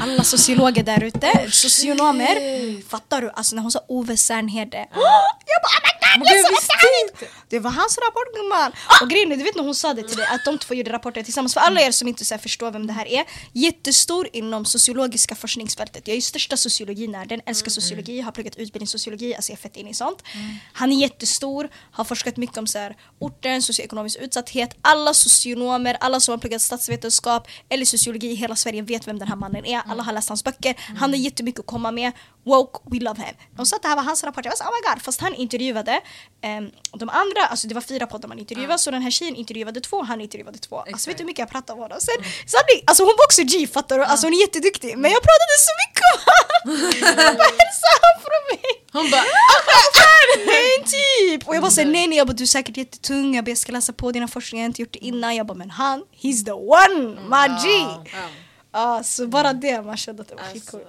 [0.00, 2.82] Alla sociologer där ute, socionomer.
[2.88, 3.30] Fattar du?
[3.30, 4.78] Alltså när hon sa Ove Särnhede.
[5.46, 6.72] jag bara oh my god, jag visste
[7.04, 7.34] inte!
[7.48, 8.72] Det var hans rapport gumman.
[9.02, 10.92] Och grejen är, du vet när hon sa det till dig, att de två gjorde
[10.92, 11.54] rapporter tillsammans.
[11.54, 13.24] För alla er som inte så här, förstår vem det här är.
[13.52, 16.08] Jättestor inom sociologiska forskningsfältet.
[16.08, 19.90] Jag är ju största sociologinörden, älskar sociologi, har pluggat utbildningssociologi, alltså jag är fett inne
[19.90, 20.22] i sånt.
[20.72, 24.76] Han är jättestor, har forskat mycket om så här, orten, socioekonomisk utsatthet.
[24.82, 29.28] Alla socionomer, alla som har pluggat statsvetenskap eller sociologi i hela Sverige vet vem den
[29.28, 29.82] här mannen är.
[29.86, 30.74] Alla har läst hans böcker.
[30.98, 32.12] Han har jättemycket att komma med.
[32.44, 33.34] Woke, we love him.
[33.56, 34.44] De sa att det här var hans rapport.
[34.44, 35.02] Jag var så, oh my god.
[35.02, 36.00] Fast han intervjuade
[36.42, 38.78] ehm, de andra, alltså det var fyra poddar man intervjuade.
[38.78, 40.76] Så den här tjejen intervjuade två, han intervjuade två.
[40.78, 41.98] Alltså vet du hur mycket jag pratade om honom?
[42.00, 44.04] Sen, sanning, alltså hon var också G fattar du?
[44.04, 44.98] Alltså hon är jätteduktig.
[44.98, 46.62] Men jag pratade så mycket om honom.
[47.40, 48.82] Bara hälsade från mig.
[48.92, 49.24] Hon bara
[50.46, 51.48] Nej typ!
[51.48, 53.58] Och jag bara såhär nej nej, jag bara du är säkert jättetung, jag bara jag
[53.58, 55.36] ska läsa på dina forskningar, jag har inte gjort det innan.
[55.36, 57.20] Jag bara men han, he's the one,
[57.62, 57.68] G!
[58.12, 58.28] ja.
[58.70, 60.86] Ah, så bara det, man kände att det var Alltså, skitcoolt.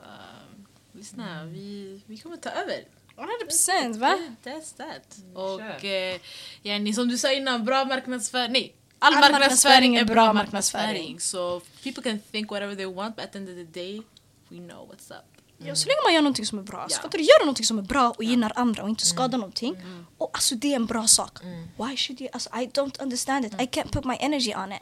[0.94, 2.84] lyssna, vi, vi kommer ta över.
[3.18, 4.18] 100% va?
[4.44, 5.18] That's that.
[5.24, 6.20] Mm, Och eh,
[6.64, 8.52] yani, som du sa innan, bra marknadsföring.
[8.52, 10.86] Nej, all, All marknadsföring är bra marknadsföring.
[10.88, 11.20] marknadsföring.
[11.20, 14.02] Så people can think whatever they want but at the end of the day
[14.50, 15.26] we know what's up.
[15.58, 16.86] Ja, så länge man gör någonting som är bra.
[16.90, 19.78] Så fattar du, gör någonting som är bra och gynnar andra och inte skadar någonting.
[20.18, 21.40] Och alltså det är en bra sak.
[21.78, 23.54] Why should you, alltså I don't understand it.
[23.54, 24.82] I can't put my energy on it.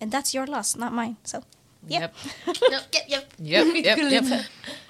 [0.00, 1.14] And that's your loss, not mine.
[1.24, 1.42] So.
[1.88, 2.14] Yep.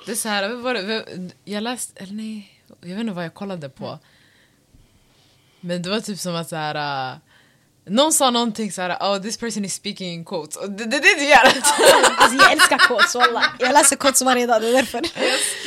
[0.07, 3.35] Det är så här, var det, jag läste, eller nej, jag vet inte vad jag
[3.35, 3.99] kollade på.
[5.61, 7.19] Men det var typ som att så här, uh,
[7.85, 10.57] någon sa någonting så här, oh this person is speaking in quotes.
[10.57, 11.45] Och det är det du gör.
[12.17, 13.45] Alltså jag älskar quotes wallah.
[13.59, 15.01] Jag läser quotes varje dag, det är därför.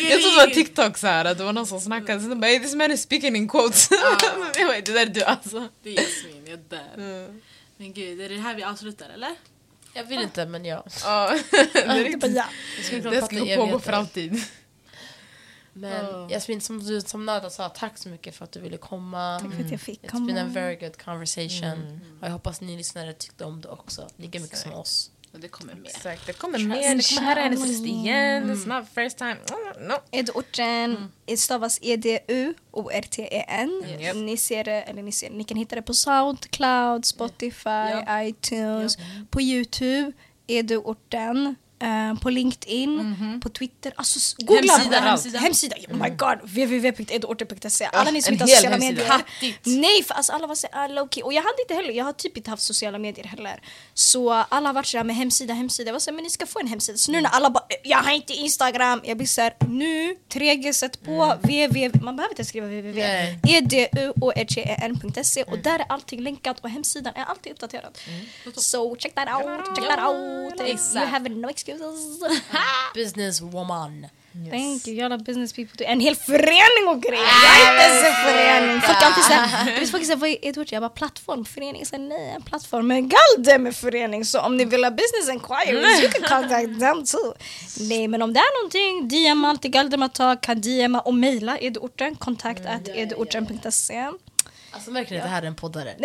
[0.10, 2.40] jag trodde det var TikTok så här, att det var någon som snackade, så de
[2.40, 3.90] bara, hey, this man is speaking in quotes.
[4.58, 5.68] jag bara, det där är du alltså.
[5.84, 7.34] Det är Jasmin, jag dör.
[7.78, 9.36] Men gud, är det här vi avslutar eller?
[9.94, 10.86] Jag vill inte men ja.
[11.74, 12.40] Det är riktigt.
[13.04, 14.44] Det ska pågå för alltid.
[15.74, 19.40] Men Jasmin, som, du, som Nada sa, tack så mycket för att du ville komma.
[19.42, 20.54] Tack för att jag fick It's been a komma.
[20.54, 22.00] very good conversation.
[22.22, 25.12] Och jag hoppas ni lyssnare tyckte om det också, lika mycket som oss.
[25.34, 25.90] Och det kommer mer.
[25.90, 28.52] Exakt, det kommer mer, det kommer höra hennes röst igen.
[28.52, 29.32] It's not first time.
[29.52, 29.94] Mm, No.
[30.12, 31.38] Edorten mm.
[31.38, 33.84] stavas E E-D-U-O-R-T-E-N.
[34.00, 34.16] Yes.
[34.16, 38.98] Ni ser det, eller ni ser ni kan hitta det på Soundcloud, Spotify, iTunes,
[39.30, 40.12] på Youtube,
[40.48, 41.56] Edorten.
[41.84, 43.94] Eh, på LinkedIn, på Twitter.
[43.96, 45.40] Alltså, googla Hemsida, hemsida.
[45.40, 45.76] hemsida.
[45.90, 47.86] Oh my god, www.edorten.se.
[47.86, 49.06] Alla ni som inte har sociala medier.
[49.08, 49.60] Hattigt.
[49.64, 51.24] Nej, för alltså alla var så ah, low key.
[51.24, 53.62] Och jag hade inte heller, jag har typ inte haft sociala medier heller.
[53.94, 55.88] Så alla har varit såhär med hemsida, hemsida.
[55.88, 56.98] Jag var såhär, men ni ska få en hemsida.
[56.98, 59.02] Så nu när alla bara, jag har inte Instagram.
[59.04, 62.00] Jag blir såhär, nu, 3G sätt på www.
[62.02, 62.94] Man behöver inte skriva www.
[62.94, 63.40] Nej.
[63.44, 67.98] eduorten.se och där är allting länkat och hemsidan är alltid uppdaterad.
[68.56, 70.94] So check that out, check that out.
[70.96, 71.73] You have no excuses.
[72.96, 74.08] Business woman.
[74.52, 75.86] Thank you, jävla business people.
[75.86, 77.24] En hel förening och grejer.
[77.44, 78.82] Jag är inte ens en förening.
[78.82, 80.74] Folk är alltid såhär, folk säger vad är?
[80.74, 81.86] Jag bara plattform, förening.
[81.86, 82.88] Säger nej, en plattform.
[82.88, 84.26] Men galdem är förening.
[84.26, 87.34] Så om ni vill ha business inquiries, you can contact them too.
[87.80, 92.66] Nej men om det är någonting, DM alltid galdematag, kan DMa och mejla edorten, kontakt
[92.66, 94.12] at edorten.se.
[94.74, 95.96] Alltså märker ni att det här är en poddare?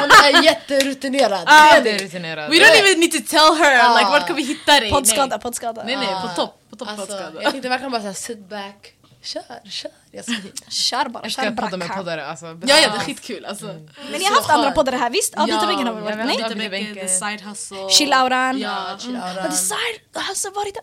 [0.00, 1.44] Hon är jätterutinerad.
[1.46, 2.50] Ah, det är rutinerat.
[2.50, 4.90] We don't even need to tell her like vart kan vi hitta dig?
[4.90, 5.82] Poddskada, poddskada.
[5.84, 6.60] Nej nej, på topp.
[6.70, 7.42] På topp Alltså, poddskada.
[7.42, 8.92] jag tänkte verkligen bara såhär, sit back,
[9.22, 9.90] kör, kör.
[10.12, 10.52] Jasmin.
[10.68, 11.94] Kör bara, Jag kör ska podda med bracka.
[11.96, 12.26] poddare.
[12.26, 13.66] Alltså, Ja ja, det är skitkul alltså.
[13.66, 15.34] Men ni har haft andra poddar här, visst?
[15.34, 16.18] Avbytarbänken har väl Ja, varit?
[16.18, 16.44] vi Nej?
[16.44, 16.94] Avbytarbänken.
[17.06, 17.88] The Side Hustle.
[17.90, 18.58] Chillauran.
[18.58, 20.74] Ja, Chill out, um, det side har varit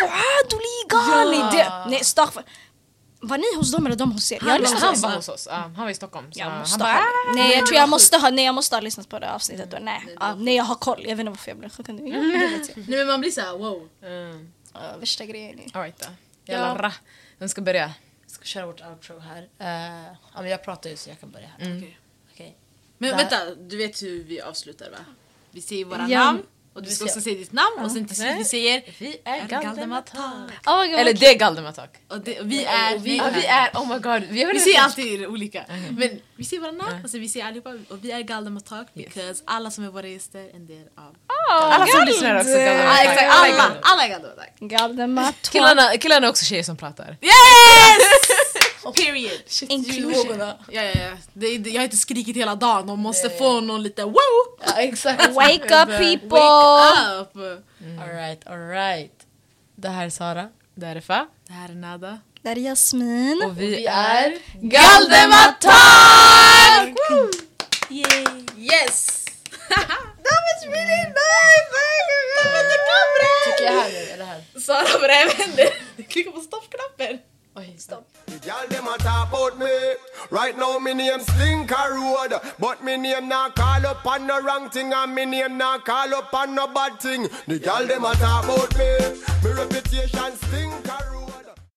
[0.00, 1.50] Fuad och ligan!
[1.50, 2.42] Nej, det- Nej, Staffan.
[3.28, 4.38] Var ni hos dem eller de hos er?
[4.42, 5.46] Jag Han, lyssnat han på var hos oss.
[5.50, 6.32] Ja, han var i Stockholm.
[6.32, 7.02] Så Jag han måste bara, ha.
[7.34, 9.78] Nej, jag tror jag måste ha, nej, jag måste ha lyssnat på det avsnittet då.
[9.80, 11.00] Nej, ja, nej jag har koll.
[11.02, 11.94] Jag vet inte varför jag blev chockad.
[11.94, 12.08] nu.
[12.08, 12.60] Ja, jag.
[12.88, 13.88] Nej men man blir såhär wow.
[14.02, 14.52] Mm.
[14.72, 15.58] Ja, Värsta grejen.
[15.60, 16.06] är- All right då.
[16.52, 16.92] Jävla ra.
[17.38, 17.92] Vem ska börja?
[18.22, 19.42] Jag ska köra vårt outro här.
[19.42, 21.76] Uh, ja, men jag pratar ju så jag kan börja här.
[21.78, 21.98] Okej.
[22.32, 22.56] Okej.
[22.98, 23.16] Men Där.
[23.18, 24.98] vänta, du vet hur vi avslutar va?
[25.50, 26.24] Vi säger våra Ja.
[26.24, 26.42] namn
[26.74, 29.20] och du Vi ska också säga ditt namn och sen till slut vi säger Vi
[29.24, 30.50] är Galdematak.
[30.66, 30.94] Oh God.
[30.94, 31.90] Eller det är Galdematak.
[32.08, 34.22] Och det, vi är, Och vi Ja, vi är, oh my god.
[34.30, 35.64] Vi, har Vi säger alltid olika.
[35.98, 39.42] Men vi säger våra namn och sen vi säger allihopa och vi är Galdematak because
[39.44, 41.16] alla som är våra gäster är en del av...
[41.50, 42.88] Alla som lyssnar är också Galdematak.
[42.90, 43.80] Alla är alla, Galdematak.
[43.82, 44.54] alla är Galdematak.
[44.60, 45.50] Galdemat.
[45.52, 47.16] Killarna, killarna är också tjejer som pratar.
[47.20, 48.33] Yes!
[48.92, 49.40] Period.
[49.68, 50.38] Inclusion.
[50.38, 51.10] Ja, ja, ja.
[51.32, 53.38] Det, det, jag har inte skrikit hela dagen, de måste Nej.
[53.38, 54.14] få någon lite wow!
[54.66, 55.28] Ja, exakt.
[55.34, 56.38] Wake up people!
[56.38, 57.64] Wake up!
[58.00, 59.26] Alright, alright.
[59.76, 60.48] Det här är Sara.
[60.74, 61.26] Det här är Fa.
[61.46, 62.18] Det här är Nada.
[62.42, 63.42] Där är Jasmin.
[63.46, 65.74] Och vi, Vi är är Galdematak!
[68.58, 69.24] Yes!
[69.68, 71.74] That was really nice!
[72.44, 73.44] Använder kameran!
[73.44, 74.60] Tycker jag här nu, eller här?
[74.60, 75.68] Sara vad det här händer?
[76.08, 77.18] Klicka på stoppknappen.
[77.56, 78.04] Oj, stopp.
[78.26, 79.94] The girl dem a talk about me.
[80.30, 84.70] Right now me name Stinker Road, but me name not call up on no wrong
[84.70, 87.28] thing, and me name not call up on no bad thing.
[87.46, 88.90] The girl dem a talk about me.
[89.44, 91.13] Me reputation Stinker